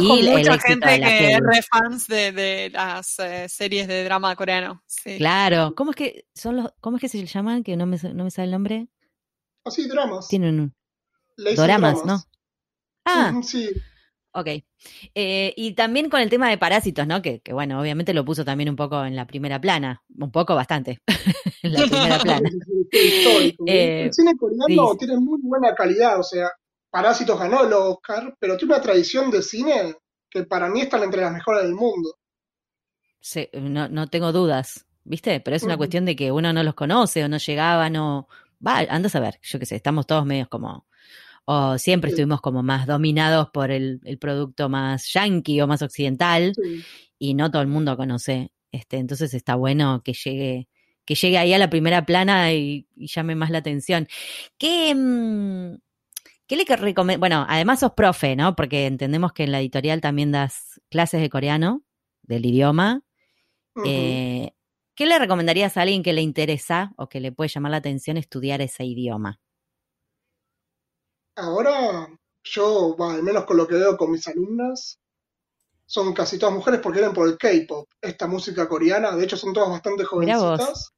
y 0.00 0.22
mucha 0.28 0.58
gente 0.58 1.00
que 1.00 1.32
es 1.34 1.40
re 1.40 1.62
fans 1.62 2.06
de, 2.06 2.70
las 2.72 3.18
eh, 3.18 3.48
series 3.48 3.86
de 3.86 4.04
drama 4.04 4.34
coreano. 4.36 4.82
Claro, 5.18 5.74
¿cómo 5.74 5.90
es 5.90 5.96
que 5.96 6.26
son 6.34 6.56
los, 6.56 6.72
cómo 6.80 6.96
es 6.96 7.00
que 7.00 7.08
se 7.08 7.24
llaman? 7.26 7.62
Que 7.62 7.76
no 7.76 7.86
me, 7.86 7.98
no 8.14 8.24
me 8.24 8.30
sale 8.30 8.46
el 8.46 8.52
nombre. 8.52 8.88
Así, 9.64 9.84
ah, 9.84 9.88
dramas. 9.88 10.28
Tienen 10.28 10.60
un. 10.60 10.74
Doramas, 11.54 12.04
¿no? 12.04 12.20
Ah, 13.04 13.40
sí. 13.42 13.70
Ok. 14.38 14.46
Eh, 15.14 15.52
y 15.56 15.72
también 15.72 16.08
con 16.08 16.20
el 16.20 16.30
tema 16.30 16.48
de 16.48 16.58
parásitos, 16.58 17.04
¿no? 17.08 17.20
Que, 17.20 17.42
bueno, 17.50 17.80
obviamente 17.80 18.14
lo 18.14 18.24
puso 18.24 18.44
también 18.44 18.70
un 18.70 18.76
poco 18.76 19.04
en 19.04 19.16
la 19.16 19.26
primera 19.26 19.60
plana, 19.60 20.04
un 20.16 20.30
poco 20.30 20.54
bastante, 20.54 21.00
en 21.64 21.72
la 21.72 21.80
primera 21.86 22.18
plana. 22.22 22.48
Eh, 23.66 24.04
el 24.04 24.12
cine 24.12 24.36
coreano 24.36 24.94
tiene 24.96 25.18
muy 25.18 25.40
buena 25.42 25.74
calidad, 25.74 26.20
o 26.20 26.22
sea, 26.22 26.50
Parásitos 26.88 27.38
ganó 27.38 27.64
el 27.64 27.72
Oscar, 27.72 28.36
pero 28.38 28.56
tiene 28.56 28.74
una 28.74 28.82
tradición 28.82 29.30
de 29.32 29.42
cine 29.42 29.96
que 30.30 30.44
para 30.44 30.68
mí 30.68 30.82
está 30.82 31.02
entre 31.02 31.22
las 31.22 31.32
mejores 31.32 31.64
del 31.64 31.74
mundo. 31.74 32.14
Sí, 33.20 33.48
no, 33.52 33.88
no 33.88 34.06
tengo 34.06 34.30
dudas, 34.30 34.86
¿viste? 35.02 35.40
Pero 35.40 35.56
es 35.56 35.64
una 35.64 35.76
cuestión 35.76 36.04
de 36.04 36.14
que 36.14 36.30
uno 36.30 36.52
no 36.52 36.62
los 36.62 36.74
conoce 36.74 37.24
o 37.24 37.28
no 37.28 37.38
llegaba, 37.38 37.90
no... 37.90 38.28
Va, 38.64 38.78
andas 38.78 39.14
a 39.16 39.20
ver, 39.20 39.38
yo 39.42 39.58
qué 39.58 39.66
sé, 39.66 39.76
estamos 39.76 40.06
todos 40.06 40.24
medios 40.24 40.48
como 40.48 40.87
o 41.50 41.78
siempre 41.78 42.10
estuvimos 42.10 42.42
como 42.42 42.62
más 42.62 42.86
dominados 42.86 43.48
por 43.48 43.70
el, 43.70 44.00
producto 44.20 44.68
más 44.68 45.10
yankee 45.14 45.62
o 45.62 45.66
más 45.66 45.80
occidental 45.80 46.52
y 47.18 47.32
no 47.32 47.50
todo 47.50 47.62
el 47.62 47.68
mundo 47.68 47.96
conoce. 47.96 48.52
Este, 48.70 48.98
entonces 48.98 49.32
está 49.32 49.54
bueno 49.54 50.02
que 50.04 50.12
llegue, 50.12 50.68
que 51.06 51.14
llegue 51.14 51.38
ahí 51.38 51.54
a 51.54 51.58
la 51.58 51.70
primera 51.70 52.04
plana 52.04 52.52
y, 52.52 52.86
llame 52.96 53.34
más 53.34 53.48
la 53.48 53.58
atención. 53.58 54.08
¿Qué, 54.58 54.94
mm, 54.94 55.78
qué 56.46 56.56
le 56.56 56.64
recomiendo? 56.76 57.18
Bueno, 57.18 57.46
además 57.48 57.80
sos 57.80 57.92
profe, 57.92 58.36
¿no? 58.36 58.54
Porque 58.54 58.84
entendemos 58.84 59.32
que 59.32 59.44
en 59.44 59.52
la 59.52 59.60
editorial 59.60 60.02
también 60.02 60.30
das 60.30 60.82
clases 60.90 61.22
de 61.22 61.30
coreano, 61.30 61.82
del 62.24 62.44
idioma. 62.44 63.04
Eh, 63.86 64.50
¿Qué 64.94 65.06
le 65.06 65.18
recomendarías 65.18 65.78
a 65.78 65.82
alguien 65.82 66.02
que 66.02 66.12
le 66.12 66.20
interesa 66.20 66.92
o 66.98 67.08
que 67.08 67.20
le 67.20 67.32
puede 67.32 67.48
llamar 67.48 67.70
la 67.70 67.78
atención 67.78 68.18
estudiar 68.18 68.60
ese 68.60 68.84
idioma? 68.84 69.40
Ahora, 71.38 72.08
yo, 72.42 72.96
al 72.98 73.22
menos 73.22 73.44
con 73.44 73.56
lo 73.56 73.66
que 73.66 73.76
veo 73.76 73.96
con 73.96 74.10
mis 74.10 74.26
alumnas, 74.26 74.98
son 75.86 76.12
casi 76.12 76.36
todas 76.36 76.54
mujeres 76.54 76.80
porque 76.80 76.98
vienen 76.98 77.14
por 77.14 77.28
el 77.28 77.38
K-pop, 77.38 77.88
esta 78.00 78.26
música 78.26 78.68
coreana. 78.68 79.14
De 79.14 79.24
hecho, 79.24 79.36
son 79.36 79.52
todas 79.52 79.70
bastante 79.70 80.04
jovencitas. 80.04 80.90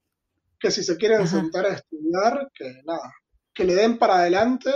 Que 0.59 0.70
si 0.70 0.83
se 0.83 0.96
quieren 0.96 1.29
sentar 1.29 1.66
a 1.66 1.74
estudiar, 1.74 2.48
que 2.55 2.81
nada, 2.85 3.12
que 3.53 3.64
le 3.64 3.74
den 3.74 3.98
para 3.98 4.16
adelante 4.16 4.70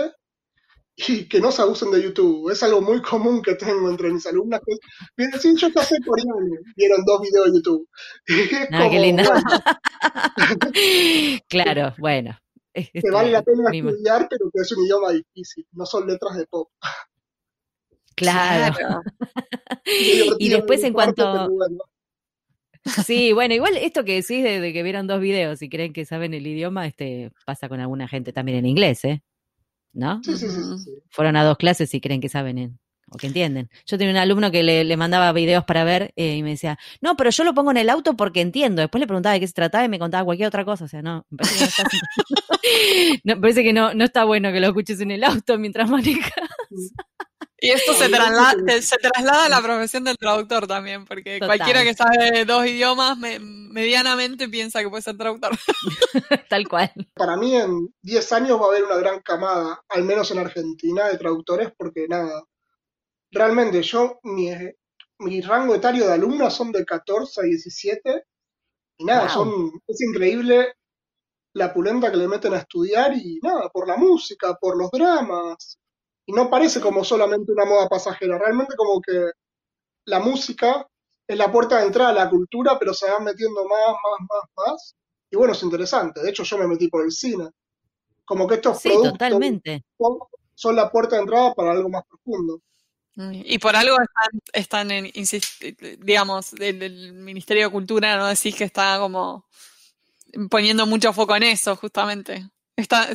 y 0.95 1.27
que 1.27 1.41
no 1.41 1.51
se 1.51 1.63
abusen 1.63 1.89
de 1.89 2.03
YouTube. 2.03 2.51
Es 2.51 2.61
algo 2.61 2.81
muy 2.81 3.01
común 3.01 3.41
que 3.41 3.55
tengo 3.55 3.89
entre 3.89 4.11
mis 4.11 4.25
alumnas. 4.27 4.61
Que 4.63 4.75
vienen, 5.17 5.39
sí, 5.39 5.55
yo 5.55 5.69
sé 5.69 5.97
coreano. 6.05 6.35
Vieron 6.75 7.03
dos 7.05 7.21
videos 7.21 7.45
de 7.47 7.57
YouTube. 7.57 7.89
Ah, 8.71 8.87
qué 8.89 8.99
lindo. 8.99 9.23
claro, 11.49 11.95
bueno 11.97 12.37
que 12.91 12.99
este, 12.99 13.11
vale 13.11 13.31
la 13.31 13.41
pena 13.41 13.63
estudiar, 13.71 14.27
pero 14.29 14.49
que 14.51 14.61
es 14.61 14.71
un 14.71 14.85
idioma 14.85 15.11
difícil, 15.11 15.65
no 15.71 15.85
son 15.85 16.07
letras 16.07 16.37
de 16.37 16.45
pop. 16.45 16.69
Claro. 18.15 19.01
y 20.39 20.49
después 20.49 20.83
en 20.83 20.93
cuanto... 20.93 21.49
Sí, 23.03 23.33
bueno, 23.33 23.55
igual 23.55 23.77
esto 23.77 24.05
que 24.05 24.21
decís 24.21 24.43
de, 24.43 24.71
que 24.71 24.83
vieron 24.83 25.07
dos 25.07 25.19
videos 25.19 25.61
y 25.63 25.69
creen 25.69 25.91
que 25.91 26.05
saben 26.05 26.35
el 26.35 26.45
idioma, 26.45 26.85
este 26.85 27.31
pasa 27.43 27.67
con 27.67 27.79
alguna 27.79 28.07
gente 28.07 28.31
también 28.31 28.59
en 28.59 28.67
inglés, 28.67 29.03
¿eh? 29.05 29.23
¿No? 29.91 30.21
Sí, 30.23 30.37
sí, 30.37 30.47
sí, 30.49 30.91
Fueron 31.09 31.35
a 31.35 31.43
dos 31.43 31.57
clases 31.57 31.91
y 31.95 32.01
creen 32.01 32.21
que 32.21 32.29
saben 32.29 32.59
en, 32.59 32.79
o 33.11 33.17
que 33.17 33.27
entienden. 33.27 33.69
Yo 33.85 33.97
tenía 33.97 34.11
un 34.11 34.17
alumno 34.17 34.51
que 34.51 34.63
le, 34.63 34.97
mandaba 34.97 35.31
videos 35.31 35.63
para 35.65 35.83
ver 35.83 36.13
eh, 36.15 36.35
y 36.37 36.43
me 36.43 36.51
decía, 36.51 36.77
no, 37.01 37.15
pero 37.15 37.29
yo 37.29 37.43
lo 37.43 37.53
pongo 37.53 37.71
en 37.71 37.77
el 37.77 37.89
auto 37.89 38.15
porque 38.15 38.41
entiendo. 38.41 38.81
Después 38.81 38.99
le 38.99 39.07
preguntaba 39.07 39.33
de 39.33 39.39
qué 39.39 39.47
se 39.47 39.53
trataba 39.53 39.83
y 39.83 39.89
me 39.89 39.99
contaba 39.99 40.23
cualquier 40.25 40.47
otra 40.47 40.65
cosa. 40.65 40.85
O 40.85 40.87
sea, 40.87 41.01
no, 41.01 41.25
me 41.29 41.37
parece 41.37 41.55
que 41.55 41.61
no 41.61 41.67
está, 41.67 41.83
no, 43.23 43.41
parece 43.41 43.63
que 43.63 43.73
no, 43.73 43.93
no 43.93 44.05
está 44.05 44.23
bueno 44.23 44.51
que 44.51 44.59
lo 44.59 44.67
escuches 44.67 44.99
en 45.01 45.11
el 45.11 45.23
auto 45.23 45.57
mientras 45.57 45.89
manejas. 45.89 46.33
Y 47.59 47.71
esto 47.71 47.93
se 47.93 48.09
traslada, 48.09 48.53
se 48.81 48.97
traslada 48.97 49.45
a 49.45 49.49
la 49.49 49.61
profesión 49.61 50.03
del 50.03 50.17
traductor 50.17 50.67
también, 50.67 51.05
porque 51.05 51.39
cualquiera 51.39 51.83
que 51.83 51.93
sabe 51.93 52.45
dos 52.45 52.65
idiomas 52.65 53.17
medianamente 53.17 54.49
piensa 54.49 54.81
que 54.81 54.89
puede 54.89 55.01
ser 55.01 55.17
traductor. 55.17 55.51
Tal 56.49 56.67
cual. 56.67 56.91
Para 57.15 57.37
mí 57.37 57.55
en 57.55 57.93
10 58.03 58.31
años 58.33 58.59
va 58.59 58.65
a 58.65 58.67
haber 58.67 58.83
una 58.83 58.97
gran 58.97 59.21
camada, 59.21 59.81
al 59.89 60.03
menos 60.03 60.29
en 60.31 60.39
Argentina, 60.39 61.07
de 61.07 61.17
traductores, 61.17 61.71
porque 61.77 62.07
nada, 62.07 62.43
realmente 63.31 63.81
yo, 63.81 64.19
mi, 64.23 64.49
mi 65.19 65.41
rango 65.41 65.75
etario 65.75 66.05
de 66.05 66.13
alumnos 66.13 66.53
son 66.53 66.71
de 66.71 66.85
14 66.85 67.41
a 67.41 67.43
17, 67.43 68.23
y 68.97 69.05
nada, 69.05 69.27
son, 69.29 69.71
es 69.87 70.01
increíble 70.01 70.75
la 71.53 71.73
pulenta 71.73 72.11
que 72.11 72.17
le 72.17 72.27
meten 72.27 72.53
a 72.53 72.59
estudiar 72.59 73.13
y 73.15 73.39
nada, 73.41 73.69
por 73.69 73.87
la 73.87 73.97
música, 73.97 74.55
por 74.55 74.77
los 74.77 74.91
dramas. 74.91 75.79
Y 76.25 76.33
no 76.33 76.49
parece 76.49 76.81
como 76.81 77.03
solamente 77.03 77.51
una 77.51 77.65
moda 77.65 77.87
pasajera, 77.87 78.37
realmente 78.37 78.75
como 78.75 78.99
que 79.01 79.31
la 80.05 80.19
música 80.19 80.87
es 81.27 81.37
la 81.37 81.51
puerta 81.51 81.79
de 81.79 81.87
entrada 81.87 82.09
a 82.09 82.25
la 82.25 82.29
cultura, 82.29 82.77
pero 82.77 82.93
se 82.93 83.09
van 83.09 83.23
metiendo 83.23 83.65
más, 83.65 83.87
más, 83.87 84.27
más, 84.29 84.67
más. 84.67 84.95
Y 85.31 85.37
bueno, 85.37 85.53
es 85.53 85.63
interesante. 85.63 86.21
De 86.21 86.29
hecho, 86.29 86.43
yo 86.43 86.57
me 86.57 86.67
metí 86.67 86.87
por 86.87 87.03
el 87.03 87.11
cine. 87.11 87.49
Como 88.25 88.47
que 88.47 88.55
estos 88.55 88.81
productos 88.81 89.11
totalmente. 89.13 89.83
son 90.53 90.75
la 90.75 90.91
puerta 90.91 91.15
de 91.15 91.23
entrada 91.23 91.53
para 91.53 91.71
algo 91.71 91.89
más 91.89 92.03
profundo. 92.07 92.59
Y 93.17 93.59
por 93.59 93.75
algo 93.75 93.95
están, 94.51 94.91
en, 94.91 95.11
digamos, 95.99 96.51
del, 96.51 97.13
Ministerio 97.13 97.65
de 97.65 97.71
Cultura, 97.71 98.17
¿no? 98.17 98.27
Decís 98.27 98.55
que 98.55 98.65
está 98.65 98.97
como 98.99 99.45
poniendo 100.49 100.85
mucho 100.85 101.13
foco 101.13 101.35
en 101.35 101.43
eso, 101.43 101.75
justamente 101.77 102.49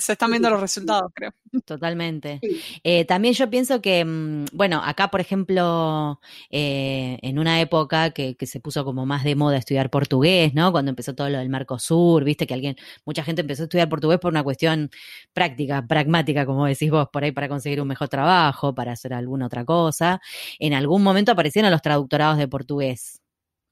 se 0.00 0.12
están 0.12 0.30
viendo 0.30 0.48
los 0.48 0.60
resultados, 0.60 1.12
creo. 1.14 1.32
Totalmente. 1.66 2.40
Eh, 2.82 3.04
también 3.04 3.34
yo 3.34 3.50
pienso 3.50 3.82
que, 3.82 4.04
mm, 4.04 4.46
bueno, 4.52 4.80
acá, 4.82 5.08
por 5.10 5.20
ejemplo, 5.20 6.20
eh, 6.50 7.18
en 7.22 7.38
una 7.38 7.60
época 7.60 8.10
que, 8.10 8.36
se 8.40 8.60
puso 8.60 8.84
como 8.84 9.06
más 9.06 9.22
de 9.22 9.36
moda 9.36 9.58
estudiar 9.58 9.90
portugués, 9.90 10.54
¿no? 10.54 10.72
Cuando 10.72 10.90
empezó 10.90 11.14
todo 11.14 11.28
lo 11.28 11.38
del 11.38 11.50
Mercosur, 11.50 12.24
viste 12.24 12.46
que 12.46 12.54
alguien, 12.54 12.76
mucha 13.04 13.22
gente 13.22 13.42
empezó 13.42 13.62
a 13.62 13.64
estudiar 13.64 13.88
portugués 13.88 14.18
por 14.18 14.32
una 14.32 14.42
cuestión 14.42 14.90
práctica, 15.32 15.86
pragmática, 15.86 16.46
como 16.46 16.66
decís 16.66 16.90
vos, 16.90 17.08
por 17.12 17.24
ahí 17.24 17.32
para 17.32 17.48
conseguir 17.48 17.80
un 17.82 17.88
mejor 17.88 18.08
trabajo, 18.08 18.74
para 18.74 18.92
hacer 18.92 19.12
alguna 19.14 19.46
otra 19.46 19.64
cosa. 19.64 20.20
En 20.58 20.72
algún 20.74 21.02
momento 21.02 21.32
aparecieron 21.32 21.70
los 21.70 21.82
traductorados 21.82 22.38
de 22.38 22.48
portugués. 22.48 23.19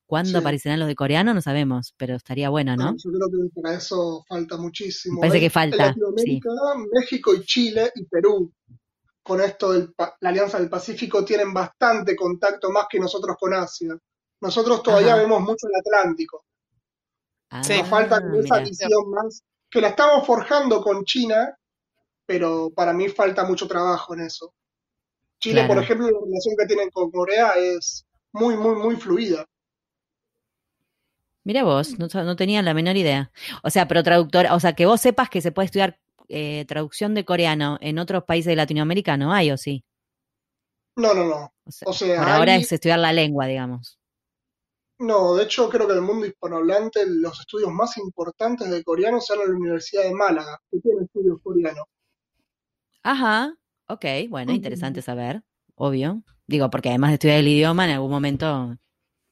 ¿Cuándo 0.08 0.38
aparecerán 0.38 0.78
los 0.78 0.88
de 0.88 0.94
coreano? 0.94 1.34
No 1.34 1.42
sabemos, 1.42 1.92
pero 1.98 2.14
estaría 2.16 2.48
bueno, 2.48 2.74
¿no? 2.76 2.94
yo 2.96 3.10
creo 3.10 3.28
que 3.30 3.60
para 3.60 3.74
eso 3.76 4.24
falta 4.26 4.56
muchísimo. 4.56 5.20
parece 5.20 5.38
que 5.38 5.50
falta. 5.50 5.76
Latinoamérica, 5.88 6.48
México 6.92 7.34
y 7.34 7.44
Chile 7.44 7.92
y 7.94 8.06
Perú, 8.06 8.50
con 9.22 9.42
esto 9.42 9.70
de 9.72 9.90
la 9.98 10.28
Alianza 10.30 10.58
del 10.58 10.70
Pacífico, 10.70 11.26
tienen 11.26 11.52
bastante 11.52 12.16
contacto 12.16 12.70
más 12.70 12.86
que 12.88 12.98
nosotros 12.98 13.36
con 13.38 13.52
Asia. 13.52 13.98
Nosotros 14.40 14.82
todavía 14.82 15.14
vemos 15.16 15.42
mucho 15.42 15.66
el 15.68 15.74
Atlántico. 15.78 16.46
sí. 17.62 17.76
Nos 17.76 17.88
falta 17.88 18.18
esa 18.34 18.60
visión 18.60 19.10
más 19.10 19.42
que 19.70 19.82
la 19.82 19.88
estamos 19.88 20.26
forjando 20.26 20.80
con 20.82 21.04
China, 21.04 21.54
pero 22.24 22.70
para 22.74 22.94
mí 22.94 23.10
falta 23.10 23.44
mucho 23.44 23.68
trabajo 23.68 24.14
en 24.14 24.20
eso. 24.20 24.54
Chile, 25.38 25.60
Claro. 25.60 25.74
por 25.74 25.82
ejemplo, 25.82 26.06
la 26.10 26.18
relación 26.24 26.54
que 26.58 26.66
tienen 26.66 26.88
con 26.90 27.10
Corea 27.10 27.52
es 27.58 28.06
muy, 28.32 28.56
muy, 28.56 28.76
muy 28.76 28.96
fluida. 28.96 29.44
Mira 31.48 31.64
vos, 31.64 31.98
no, 31.98 32.08
no 32.24 32.36
tenía 32.36 32.60
la 32.60 32.74
menor 32.74 32.98
idea. 32.98 33.32
O 33.62 33.70
sea, 33.70 33.88
pero 33.88 34.02
traductora, 34.02 34.54
o 34.54 34.60
sea, 34.60 34.74
que 34.74 34.84
vos 34.84 35.00
sepas 35.00 35.30
que 35.30 35.40
se 35.40 35.50
puede 35.50 35.64
estudiar 35.64 35.98
eh, 36.28 36.66
traducción 36.68 37.14
de 37.14 37.24
coreano 37.24 37.78
en 37.80 37.98
otros 37.98 38.24
países 38.24 38.50
de 38.50 38.56
Latinoamérica, 38.56 39.16
¿no 39.16 39.32
hay 39.32 39.50
o 39.50 39.56
sí? 39.56 39.82
No, 40.96 41.14
no, 41.14 41.24
no. 41.24 41.54
O 41.64 41.72
sea, 41.72 41.88
O 41.88 41.92
sea, 41.94 42.18
por 42.18 42.28
ahora 42.28 42.54
es 42.56 42.70
estudiar 42.70 42.98
la 42.98 43.14
lengua, 43.14 43.46
digamos. 43.46 43.98
No, 44.98 45.36
de 45.36 45.44
hecho 45.44 45.70
creo 45.70 45.86
que 45.86 45.94
en 45.94 46.00
el 46.00 46.04
mundo 46.04 46.26
hispanohablante 46.26 47.06
los 47.06 47.40
estudios 47.40 47.72
más 47.72 47.96
importantes 47.96 48.68
de 48.68 48.84
coreano 48.84 49.18
son 49.22 49.40
en 49.40 49.52
la 49.52 49.56
Universidad 49.56 50.02
de 50.02 50.12
Málaga, 50.12 50.60
que 50.70 50.80
tiene 50.80 51.04
estudios 51.04 51.40
coreanos. 51.42 51.84
Ajá, 53.02 53.54
ok, 53.86 54.04
bueno, 54.28 54.52
interesante 54.52 55.00
saber, 55.00 55.42
obvio. 55.76 56.22
Digo, 56.46 56.68
porque 56.68 56.90
además 56.90 57.12
de 57.12 57.14
estudiar 57.14 57.38
el 57.38 57.48
idioma, 57.48 57.86
en 57.86 57.92
algún 57.92 58.10
momento, 58.10 58.76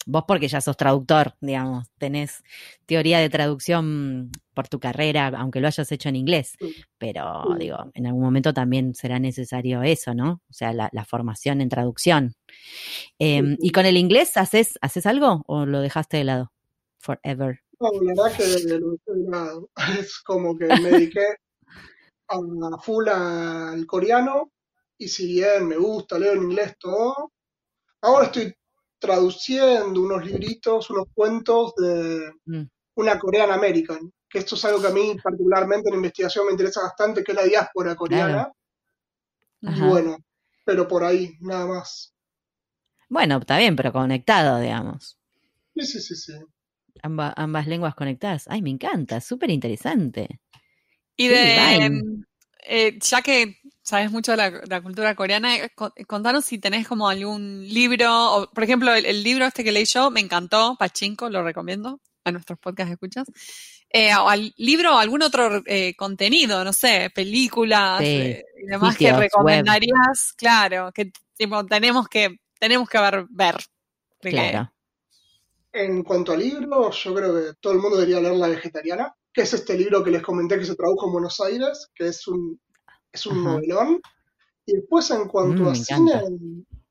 vos 0.07 0.25
porque 0.27 0.49
ya 0.49 0.61
sos 0.61 0.77
traductor, 0.77 1.35
digamos, 1.40 1.88
tenés 1.99 2.42
teoría 2.87 3.19
de 3.19 3.29
traducción 3.29 4.31
por 4.55 4.69
tu 4.69 4.79
carrera, 4.79 5.33
aunque 5.37 5.61
lo 5.61 5.66
hayas 5.66 5.90
hecho 5.92 6.09
en 6.09 6.16
inglés, 6.16 6.57
pero 6.97 7.45
digo, 7.59 7.77
en 7.92 8.07
algún 8.07 8.23
momento 8.23 8.55
también 8.55 8.95
será 8.95 9.19
necesario 9.19 9.83
eso, 9.83 10.14
¿no? 10.14 10.40
O 10.49 10.53
sea, 10.53 10.73
la, 10.73 10.88
la 10.92 11.05
formación 11.05 11.61
en 11.61 11.69
traducción. 11.69 12.35
Em, 13.19 13.57
¿Y 13.61 13.71
con 13.71 13.85
el 13.85 13.97
inglés 13.97 14.37
haces, 14.37 14.79
haces 14.81 15.05
algo 15.07 15.42
o 15.47 15.66
lo 15.66 15.81
dejaste 15.81 16.16
de 16.16 16.25
lado? 16.25 16.53
Forever. 16.99 17.61
No, 17.79 17.90
la 17.92 18.14
verdad 18.14 18.37
que 18.37 18.79
lo 18.79 18.90
dejé 18.92 19.12
de 19.12 19.31
lado. 19.31 19.71
Es 20.01 20.21
como 20.21 20.57
que 20.57 20.66
me 20.66 20.90
dediqué 20.90 21.27
a 22.29 22.79
full 22.79 23.09
al 23.09 23.87
coreano 23.87 24.53
y 24.99 25.09
si 25.09 25.27
bien 25.27 25.66
me 25.66 25.77
gusta, 25.77 26.19
leo 26.19 26.33
en 26.33 26.45
inglés 26.45 26.77
todo, 26.79 27.33
ahora 28.01 28.27
estoy 28.27 28.55
traduciendo 29.07 30.01
unos 30.03 30.25
libritos, 30.25 30.90
unos 30.90 31.07
cuentos 31.14 31.75
de 31.77 32.33
Mm, 32.49 32.66
una 32.97 33.19
Korean 33.19 33.51
American, 33.53 34.12
que 34.31 34.40
esto 34.40 34.57
es 34.57 34.64
algo 34.66 34.81
que 34.83 34.88
a 34.88 34.92
mí 34.92 35.16
particularmente 35.23 35.88
en 35.90 35.97
investigación 35.97 36.47
me 36.47 36.53
interesa 36.53 36.83
bastante, 36.83 37.25
que 37.25 37.33
es 37.33 37.37
la 37.38 37.45
diáspora 37.45 37.97
coreana. 37.97 38.53
Y 39.61 39.81
bueno, 39.83 40.16
pero 40.64 40.88
por 40.88 41.05
ahí, 41.05 41.37
nada 41.40 41.66
más. 41.66 42.14
Bueno, 43.09 43.38
está 43.38 43.59
bien, 43.59 43.75
pero 43.77 43.92
conectado, 43.92 44.61
digamos. 44.61 45.19
Sí, 45.75 45.87
sí, 45.87 46.01
sí, 46.01 46.16
sí. 46.16 46.33
Amba- 47.03 47.33
ambas 47.37 47.66
lenguas 47.66 47.95
conectadas. 47.95 48.49
Ay, 48.49 48.62
me 48.62 48.71
encanta, 48.71 49.21
súper 49.21 49.51
interesante. 49.51 50.40
Y 51.16 51.29
de, 51.29 52.03
eh, 52.66 52.99
ya 53.01 53.23
que 53.23 53.57
sabes 53.87 54.11
mucho 54.11 54.33
de 54.33 54.37
la, 54.38 54.51
de 54.51 54.66
la 54.66 54.83
cultura 54.83 55.14
coreana, 55.14 55.57
eh, 55.57 55.70
con- 55.75 55.92
contanos 56.07 56.44
si 56.44 56.59
tenés 56.59 56.87
como 56.88 57.09
algún 57.09 57.64
libro, 57.66 58.11
o 58.35 58.51
por 58.51 58.64
ejemplo, 58.64 58.92
el, 58.92 59.07
el 59.07 59.22
libro 59.22 59.46
este 59.46 59.62
que 59.64 59.72
leí 59.72 59.85
yo 59.85 60.11
me 60.11 60.20
encantó, 60.20 60.77
Pachinko, 60.79 61.31
lo 61.31 61.42
recomiendo 61.44 62.01
a 62.25 62.33
nuestros 62.33 62.59
podcast 62.59 62.90
escuchas. 62.90 63.27
Eh, 63.88 64.12
o 64.16 64.29
al 64.29 64.53
libro 64.57 64.96
o 64.96 64.99
algún 64.99 65.22
otro 65.22 65.62
eh, 65.64 65.94
contenido, 65.96 66.64
no 66.64 66.72
sé, 66.72 67.11
películas 67.14 68.01
Sí, 68.01 68.07
eh, 68.07 68.44
y 68.62 68.66
demás 68.66 68.94
sitios, 68.94 69.12
que 69.12 69.14
web. 69.14 69.20
recomendarías, 69.22 70.33
claro, 70.37 70.90
que 70.92 71.12
tipo, 71.37 71.64
tenemos 71.64 72.09
que 72.09 72.37
tenemos 72.59 72.88
que 72.88 72.99
ver. 72.99 73.25
ver 73.31 73.57
Claro. 74.20 74.72
En 75.72 76.03
cuanto 76.03 76.33
a 76.33 76.37
libros, 76.37 77.05
yo 77.05 77.14
creo 77.14 77.35
que 77.35 77.55
todo 77.61 77.75
el 77.75 77.79
mundo 77.79 77.96
debería 77.99 78.20
leer 78.20 78.35
La 78.37 78.49
Vegetariana, 78.49 79.14
que 79.33 79.42
es 79.42 79.53
este 79.55 79.77
libro 79.79 80.03
que 80.03 80.11
les 80.11 80.22
comenté 80.22 80.59
que 80.59 80.64
se 80.64 80.75
tradujo 80.75 81.07
en 81.07 81.12
Buenos 81.12 81.38
Aires, 81.40 81.88
que 81.94 82.09
es 82.09 82.27
un, 82.27 82.59
es 83.16 83.26
un 83.26 83.44
novelón. 83.44 84.00
Y 84.66 84.74
después, 84.76 85.11
en 85.11 85.29
cuanto 85.29 85.64
Mm, 85.64 85.68
a 85.68 85.74
cine, 85.74 86.12
encanta. 86.12 86.31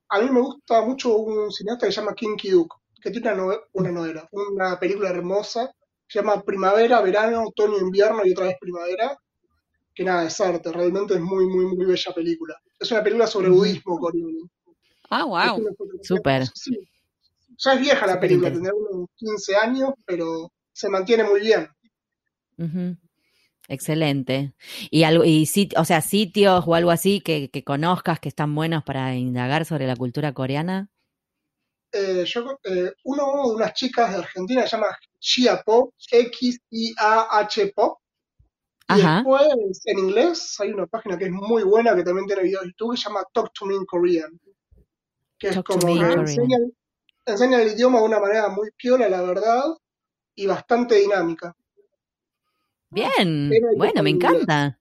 a 0.09 0.21
mí 0.21 0.29
me 0.31 0.41
gusta 0.41 0.81
mucho 0.81 1.17
un 1.17 1.51
cineasta 1.51 1.87
que 1.87 1.91
se 1.93 2.01
llama 2.01 2.15
Kim 2.15 2.35
Ki-duk, 2.37 2.73
que 3.01 3.11
tiene 3.11 3.33
una, 3.33 3.43
nove- 3.43 3.61
una 3.73 3.91
novela, 3.91 4.29
una 4.31 4.79
película 4.79 5.09
hermosa, 5.09 5.71
se 6.07 6.19
llama 6.19 6.41
Primavera, 6.43 7.01
Verano, 7.01 7.43
Otoño, 7.47 7.77
Invierno 7.79 8.21
y 8.25 8.31
otra 8.31 8.45
vez 8.45 8.57
Primavera, 8.59 9.17
que 9.93 10.03
nada, 10.03 10.25
es 10.27 10.39
arte, 10.41 10.71
realmente 10.71 11.15
es 11.15 11.21
muy, 11.21 11.47
muy, 11.47 11.65
muy 11.75 11.85
bella 11.85 12.13
película. 12.13 12.55
Es 12.79 12.91
una 12.91 13.03
película 13.03 13.27
sobre 13.27 13.49
budismo 13.49 13.97
coreano. 13.99 14.49
Ah, 15.09 15.25
wow. 15.25 15.65
Súper. 16.01 16.43
sí. 16.53 16.79
Ya 17.57 17.73
es 17.73 17.79
vieja 17.81 18.05
la 18.07 18.19
película, 18.19 18.51
tendrá 18.51 18.73
unos 18.73 19.07
15 19.15 19.55
años, 19.55 19.91
pero 20.05 20.51
se 20.73 20.89
mantiene 20.89 21.23
muy 21.23 21.39
bien. 21.41 21.67
Ujú. 22.57 22.97
Excelente. 23.67 24.53
Y 24.91 25.03
algo, 25.03 25.23
y 25.23 25.45
sit- 25.45 25.77
o 25.77 25.85
sea, 25.85 26.01
sitios 26.01 26.63
o 26.67 26.75
algo 26.75 26.91
así 26.91 27.21
que, 27.21 27.49
que 27.49 27.63
conozcas 27.63 28.19
que 28.19 28.29
están 28.29 28.53
buenos 28.53 28.83
para 28.83 29.15
indagar 29.15 29.65
sobre 29.65 29.87
la 29.87 29.95
cultura 29.95 30.33
coreana. 30.33 30.89
Eh, 31.91 32.25
yo, 32.25 32.59
eh, 32.63 32.93
uno 33.05 33.47
de 33.47 33.55
unas 33.55 33.73
chicas 33.73 34.11
de 34.11 34.17
Argentina 34.17 34.63
se 34.63 34.75
llama 34.75 34.87
Chia 35.19 35.61
Pop, 35.63 35.93
X-I-A-H 36.11 37.73
Pop. 37.75 37.99
Y 38.87 39.01
Ajá. 39.01 39.15
después, 39.15 39.81
en 39.85 39.99
inglés, 39.99 40.55
hay 40.59 40.71
una 40.71 40.85
página 40.85 41.17
que 41.17 41.25
es 41.25 41.31
muy 41.31 41.63
buena, 41.63 41.95
que 41.95 42.03
también 42.03 42.27
tiene 42.27 42.43
videos 42.43 42.63
de 42.63 42.69
YouTube, 42.69 42.91
que 42.91 42.97
se 43.01 43.09
llama 43.09 43.23
Talk 43.33 43.51
to 43.53 43.65
Me 43.65 43.75
in 43.75 43.85
Korean. 43.85 44.39
Que 45.39 45.47
es 45.47 45.53
Talk 45.55 45.65
como 45.65 45.87
que 45.87 45.91
enseña 47.25 47.61
el 47.61 47.71
idioma 47.71 47.99
de 47.99 48.05
una 48.05 48.19
manera 48.19 48.49
muy 48.49 48.69
piola, 48.77 49.09
la 49.09 49.23
verdad, 49.23 49.63
y 50.35 50.45
bastante 50.45 50.95
dinámica. 50.95 51.55
Bien. 52.95 53.51
Bueno, 53.77 54.01
me 54.03 54.09
encanta. 54.09 54.79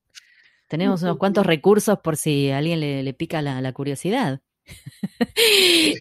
Tenemos 0.69 1.03
unos 1.03 1.19
cuantos 1.19 1.45
recursos 1.45 1.99
por 1.99 2.17
si 2.17 2.51
a 2.51 2.59
alguien 2.59 2.81
le, 2.81 3.03
le 3.03 3.13
pica 3.15 3.43
la, 3.43 3.61
la 3.61 3.73
curiosidad. 3.73 4.41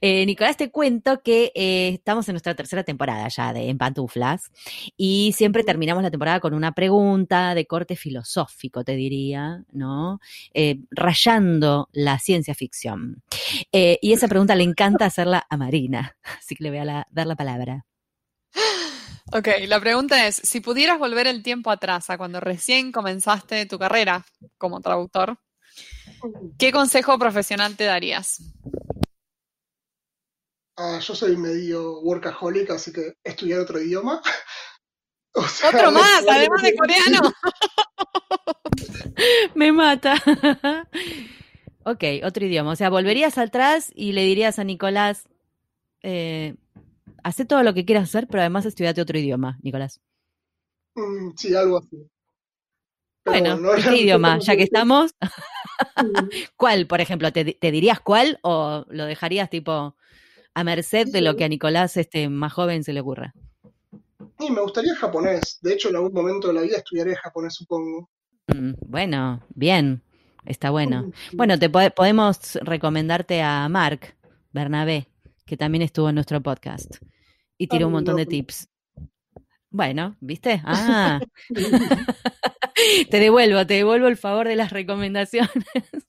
Eh, 0.01 0.25
Nicolás, 0.25 0.57
te 0.57 0.69
cuento 0.71 1.21
que 1.21 1.51
eh, 1.55 1.89
estamos 1.89 2.27
en 2.27 2.33
nuestra 2.33 2.55
tercera 2.55 2.83
temporada 2.83 3.27
ya 3.27 3.53
de 3.53 3.69
En 3.69 3.77
Pantuflas 3.77 4.51
y 4.97 5.33
siempre 5.35 5.63
terminamos 5.63 6.03
la 6.03 6.11
temporada 6.11 6.39
con 6.39 6.53
una 6.53 6.71
pregunta 6.73 7.55
de 7.55 7.65
corte 7.65 7.95
filosófico, 7.95 8.83
te 8.83 8.95
diría, 8.95 9.63
¿no? 9.71 10.19
Eh, 10.53 10.79
rayando 10.91 11.89
la 11.93 12.19
ciencia 12.19 12.53
ficción. 12.53 13.23
Y 13.71 14.13
esa 14.13 14.27
pregunta 14.27 14.55
le 14.55 14.63
encanta 14.63 15.05
hacerla 15.05 15.45
a 15.49 15.57
Marina, 15.57 16.17
así 16.39 16.55
que 16.55 16.63
le 16.63 16.69
voy 16.69 16.79
a 16.79 16.85
la- 16.85 17.07
dar 17.11 17.27
la 17.27 17.35
palabra. 17.35 17.85
Ok, 19.31 19.47
la 19.67 19.79
pregunta 19.79 20.27
es, 20.27 20.35
si 20.35 20.59
pudieras 20.59 20.99
volver 20.99 21.27
el 21.27 21.43
tiempo 21.43 21.71
atrás 21.71 22.09
a 22.09 22.17
cuando 22.17 22.39
recién 22.39 22.91
comenzaste 22.91 23.65
tu 23.65 23.79
carrera 23.79 24.25
como 24.57 24.81
traductor, 24.81 25.37
¿qué 26.57 26.71
consejo 26.71 27.17
profesional 27.17 27.77
te 27.77 27.85
darías? 27.85 28.41
Ah, 30.75 30.99
yo 30.99 31.15
soy 31.15 31.37
medio 31.37 32.01
workaholic, 32.01 32.71
así 32.71 32.91
que 32.91 33.13
estudiar 33.23 33.59
otro 33.59 33.81
idioma. 33.81 34.21
O 35.35 35.41
sea, 35.47 35.69
Otro 35.69 35.91
más, 35.91 36.23
además 36.29 36.61
de 36.61 36.75
coreano. 36.75 37.21
Me 39.55 39.71
mata. 39.71 40.21
ok, 41.85 42.03
otro 42.23 42.45
idioma. 42.45 42.69
O 42.69 42.75
sea, 42.75 42.91
volverías 42.91 43.39
atrás 43.39 43.91
y 43.95 44.11
le 44.11 44.25
dirías 44.25 44.59
a 44.59 44.63
Nicolás, 44.63 45.27
eh, 46.03 46.53
hace 47.23 47.45
todo 47.45 47.63
lo 47.63 47.73
que 47.73 47.85
quieras 47.85 48.03
hacer, 48.05 48.27
pero 48.27 48.41
además 48.41 48.65
estudiate 48.65 49.01
otro 49.01 49.17
idioma, 49.17 49.57
Nicolás. 49.61 50.01
Mm, 50.95 51.31
sí, 51.35 51.55
algo 51.55 51.77
así. 51.79 52.07
Pero 53.23 53.39
Bueno, 53.39 53.57
no 53.57 53.77
¿y 53.77 53.79
era- 53.81 53.89
qué 53.91 53.97
idioma? 54.01 54.39
Ya 54.39 54.55
que 54.57 54.63
estamos, 54.63 55.15
¿cuál, 56.57 56.87
por 56.87 57.01
ejemplo? 57.01 57.31
¿Te, 57.31 57.45
te 57.53 57.71
dirías 57.71 57.99
cuál 57.99 58.39
o 58.43 58.85
lo 58.89 59.05
dejarías 59.05 59.49
tipo 59.49 59.95
a 60.53 60.63
merced 60.63 61.07
de 61.07 61.21
lo 61.21 61.35
que 61.35 61.45
a 61.45 61.49
Nicolás, 61.49 61.97
este 61.97 62.29
más 62.29 62.53
joven, 62.53 62.83
se 62.83 62.93
le 62.93 62.99
ocurra? 63.01 63.33
Y 64.39 64.51
me 64.51 64.61
gustaría 64.61 64.95
japonés. 64.95 65.59
De 65.61 65.73
hecho, 65.73 65.89
en 65.89 65.95
algún 65.95 66.13
momento 66.13 66.47
de 66.49 66.53
la 66.53 66.61
vida 66.61 66.77
estudiaré 66.77 67.15
japonés, 67.15 67.53
supongo. 67.55 68.09
Mm, 68.47 68.73
bueno, 68.87 69.41
bien, 69.55 70.01
está 70.45 70.69
bueno. 70.69 71.03
Mm, 71.03 71.37
Bueno, 71.37 71.57
te 71.59 71.69
po- 71.69 71.89
podemos 71.95 72.55
recomendarte 72.61 73.41
a 73.41 73.67
Mark 73.69 74.15
Bernabé, 74.51 75.07
que 75.45 75.55
también 75.57 75.81
estuvo 75.81 76.09
en 76.09 76.15
nuestro 76.15 76.41
podcast 76.41 76.97
y 77.57 77.67
tiró 77.67 77.87
un 77.87 77.93
montón 77.93 78.17
de 78.17 78.25
tips. 78.25 78.67
Bueno, 79.69 80.15
¿viste? 80.19 80.61
Ah, 80.63 81.19
te 83.09 83.19
devuelvo, 83.19 83.65
te 83.65 83.75
devuelvo 83.75 84.07
el 84.07 84.17
favor 84.17 84.47
de 84.47 84.55
las 84.55 84.71
recomendaciones. 84.71 85.51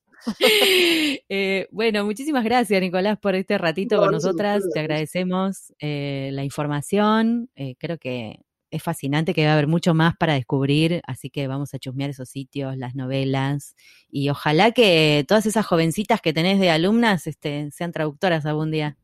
Eh, 1.28 1.68
bueno, 1.70 2.02
muchísimas 2.06 2.44
gracias, 2.44 2.80
Nicolás, 2.80 3.18
por 3.18 3.34
este 3.34 3.58
ratito 3.58 3.96
No, 3.96 4.04
con 4.04 4.12
nosotras. 4.12 4.64
Te 4.72 4.80
agradecemos 4.80 5.74
eh, 5.78 6.30
la 6.32 6.44
información. 6.44 7.50
Eh, 7.56 7.74
creo 7.78 7.98
que 7.98 8.40
es 8.70 8.82
fascinante 8.82 9.34
que 9.34 9.44
va 9.44 9.50
a 9.50 9.52
haber 9.52 9.66
mucho 9.66 9.92
más 9.92 10.16
para 10.16 10.32
descubrir, 10.32 11.02
así 11.06 11.28
que 11.28 11.46
vamos 11.46 11.74
a 11.74 11.78
chusmear 11.78 12.08
esos 12.08 12.30
sitios, 12.30 12.76
las 12.78 12.94
novelas, 12.94 13.76
y 14.08 14.30
ojalá 14.30 14.72
que 14.72 15.24
todas 15.28 15.44
esas 15.44 15.66
jovencitas 15.66 16.22
que 16.22 16.32
tenés 16.32 16.58
de 16.58 16.70
alumnas 16.70 17.26
este, 17.26 17.70
sean 17.70 17.92
traductoras 17.92 18.46
algún 18.46 18.70
día. 18.70 18.96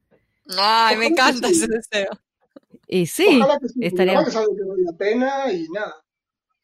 Ay, 0.58 0.96
me 0.96 1.06
encanta 1.06 1.48
ese 1.48 1.66
deseo. 1.68 2.18
Y 2.86 3.06
sí, 3.06 3.38
Ojalá 3.40 3.58
que 3.58 3.68
sí, 3.68 3.80
estaría- 3.82 4.22
que 4.22 4.30
es 4.30 4.36
algo 4.36 4.54
que 4.56 4.62
vale 4.64 4.82
la 4.82 4.96
pena 4.96 5.52
y 5.52 5.66
nada. 5.68 5.96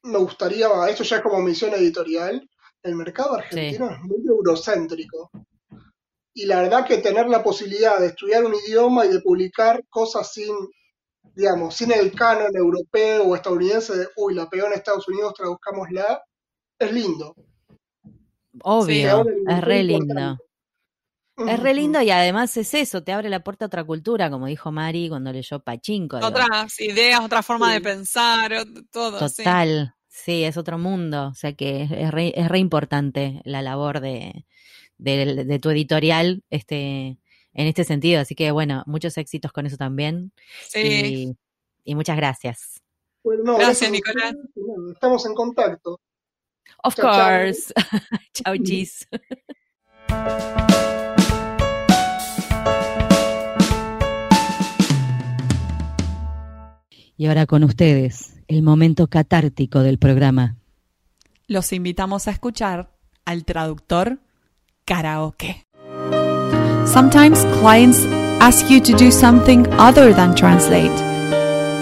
me 0.02 0.18
gustaría, 0.18 0.68
esto 0.88 1.02
ya 1.02 1.16
es 1.16 1.22
como 1.22 1.40
misión 1.42 1.74
editorial, 1.74 2.48
el 2.82 2.94
mercado 2.94 3.34
argentino 3.34 3.90
es 3.90 4.00
muy 4.02 4.24
eurocéntrico. 4.26 5.30
Y 6.32 6.46
la 6.46 6.62
verdad 6.62 6.86
que 6.86 6.98
tener 6.98 7.26
la 7.28 7.42
posibilidad 7.42 7.98
de 7.98 8.08
estudiar 8.08 8.44
un 8.44 8.54
idioma 8.54 9.04
y 9.06 9.08
de 9.08 9.20
publicar 9.20 9.82
cosas 9.88 10.32
sin, 10.32 10.54
digamos, 11.34 11.74
sin 11.74 11.90
el 11.92 12.12
canon 12.12 12.54
europeo 12.54 13.24
o 13.24 13.34
estadounidense 13.34 13.96
de, 13.96 14.08
uy, 14.16 14.34
la 14.34 14.48
pegó 14.48 14.66
en 14.68 14.74
Estados 14.74 15.08
Unidos, 15.08 15.34
traduzcámosla, 15.34 16.22
es 16.78 16.92
lindo. 16.92 17.34
Obvio, 18.62 19.24
es 19.48 19.60
re 19.62 19.82
lindo. 19.82 20.38
Es 21.36 21.60
re 21.60 21.74
lindo 21.74 22.00
y 22.00 22.10
además 22.10 22.56
es 22.56 22.72
eso, 22.72 23.02
te 23.02 23.12
abre 23.12 23.28
la 23.28 23.44
puerta 23.44 23.66
a 23.66 23.68
otra 23.68 23.84
cultura, 23.84 24.30
como 24.30 24.46
dijo 24.46 24.72
Mari 24.72 25.10
cuando 25.10 25.32
leyó 25.32 25.60
Pachinko. 25.60 26.16
Otras 26.18 26.80
ideas, 26.80 27.20
otra 27.20 27.42
forma 27.42 27.74
de 27.74 27.82
pensar, 27.82 28.64
todo. 28.90 29.18
Total, 29.18 29.94
sí. 30.08 30.44
es 30.44 30.56
otro 30.56 30.78
mundo. 30.78 31.28
O 31.28 31.34
sea 31.34 31.52
que 31.52 31.82
es 31.82 32.10
re, 32.10 32.32
es 32.34 32.48
re 32.48 32.58
importante 32.58 33.42
la 33.44 33.60
labor 33.60 34.00
de, 34.00 34.46
de, 34.96 35.58
tu 35.60 35.68
editorial 35.70 36.42
este, 36.48 37.18
en 37.52 37.66
este 37.66 37.84
sentido. 37.84 38.22
Así 38.22 38.34
que 38.34 38.50
bueno, 38.50 38.82
muchos 38.86 39.18
éxitos 39.18 39.52
con 39.52 39.66
eso 39.66 39.76
también. 39.76 40.32
Sí. 40.68 41.36
Y, 41.84 41.94
muchas 41.94 42.16
gracias. 42.16 42.80
gracias, 43.22 43.90
Nicolás. 43.90 44.34
Estamos 44.90 45.26
en 45.26 45.34
contacto. 45.34 46.00
Of 46.82 46.96
course. 46.96 47.74
Chao, 48.32 48.56
chis. 48.56 49.06
Y 57.16 57.26
ahora 57.26 57.46
con 57.46 57.64
ustedes, 57.64 58.34
el 58.46 58.62
momento 58.62 59.06
catártico 59.06 59.80
del 59.80 59.98
programa. 59.98 60.56
Los 61.46 61.72
invitamos 61.72 62.28
a 62.28 62.32
escuchar 62.32 62.90
al 63.24 63.44
traductor 63.44 64.18
karaoke. 64.84 65.64
Sometimes 66.84 67.44
clients 67.60 68.06
ask 68.40 68.68
you 68.68 68.80
to 68.80 68.92
do 68.96 69.10
something 69.10 69.66
other 69.78 70.14
than 70.14 70.34
translate. 70.34 70.92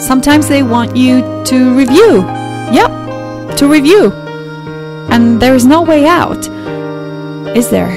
Sometimes 0.01 0.49
they 0.49 0.63
want 0.63 0.97
you 0.97 1.23
to 1.45 1.75
review. 1.77 2.25
Yep, 2.73 3.57
to 3.57 3.69
review. 3.69 4.13
And 5.11 5.41
there's 5.41 5.67
no 5.67 5.83
way 5.83 6.07
out, 6.07 6.49
is 7.57 7.71
there? 7.71 7.93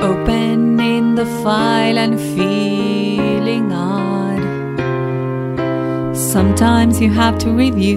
Opening 0.00 1.16
the 1.16 1.26
file 1.42 1.98
and 1.98 2.18
feeling 2.18 3.72
odd. 3.72 3.87
Sometimes 6.28 7.00
you 7.00 7.10
have 7.10 7.38
to 7.38 7.50
review. 7.50 7.96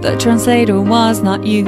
The 0.00 0.16
translator 0.16 0.80
was 0.80 1.20
not 1.24 1.42
you. 1.42 1.64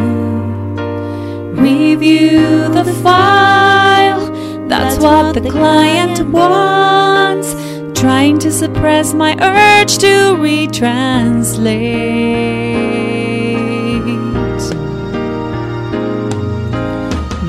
Review 1.56 2.68
the 2.68 2.84
file, 3.02 4.30
that's 4.68 5.02
what 5.02 5.34
the 5.34 5.50
client 5.50 6.20
wants. 6.28 7.54
Trying 8.00 8.38
to 8.38 8.52
suppress 8.52 9.12
my 9.12 9.32
urge 9.42 9.98
to 9.98 10.36
retranslate. 10.38 11.52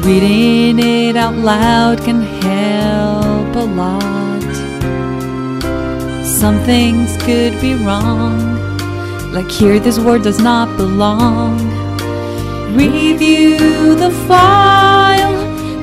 Reading 0.04 0.80
it 0.80 1.15
out 1.15 1.36
loud 1.36 2.00
can 2.00 2.21
help 2.21 3.56
a 3.56 3.65
lot. 3.76 4.21
Some 6.42 6.60
things 6.66 7.18
could 7.18 7.62
be 7.62 7.76
wrong, 7.76 8.58
like 9.32 9.52
here 9.52 9.80
this 9.80 10.00
word 10.00 10.24
does 10.24 10.40
not 10.40 10.76
belong. 10.76 11.56
Review 12.76 13.94
the 13.94 14.10
file, 14.28 15.38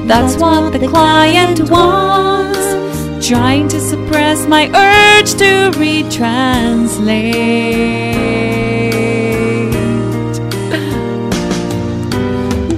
that's 0.09 0.37
what 0.37 0.73
the 0.73 0.89
client 0.89 1.71
wants. 1.71 2.59
Trying 3.25 3.69
to 3.69 3.79
suppress 3.81 4.49
my 4.49 4.67
urge 4.67 5.35
to 5.35 5.71
retranslate. 5.79 6.89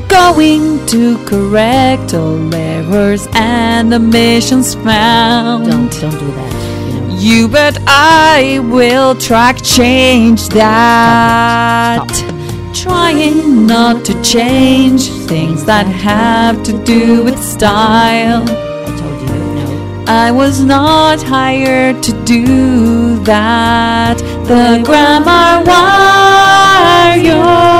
going 0.09 0.85
to 0.89 1.17
correct 1.25 2.13
all 2.13 2.55
errors 2.55 3.27
and 3.33 3.95
omissions 3.95 4.75
found. 4.75 5.65
Don't 5.65 5.91
don't 5.99 6.19
do 6.19 6.31
that. 6.33 6.70
You, 7.21 7.49
but 7.49 7.77
I 7.87 8.61
will 8.73 9.15
track 9.15 9.61
change 9.63 10.49
that. 10.49 12.09
Stop. 12.09 12.17
Stop. 12.17 12.75
Trying 12.75 13.67
not 13.67 14.07
to 14.07 14.23
change 14.23 15.11
things 15.29 15.67
that 15.67 15.85
have 15.85 16.63
to 16.63 16.73
do 16.83 17.23
with 17.23 17.39
style. 17.39 18.43
I 18.43 18.97
told 18.99 19.21
you 19.21 19.37
no. 19.55 20.05
I 20.07 20.31
was 20.31 20.65
not 20.65 21.23
hired 21.23 22.03
to 22.05 22.13
do 22.25 23.23
that. 23.25 24.17
The 24.49 24.81
grammar 24.83 25.63
warrior. 27.29 27.80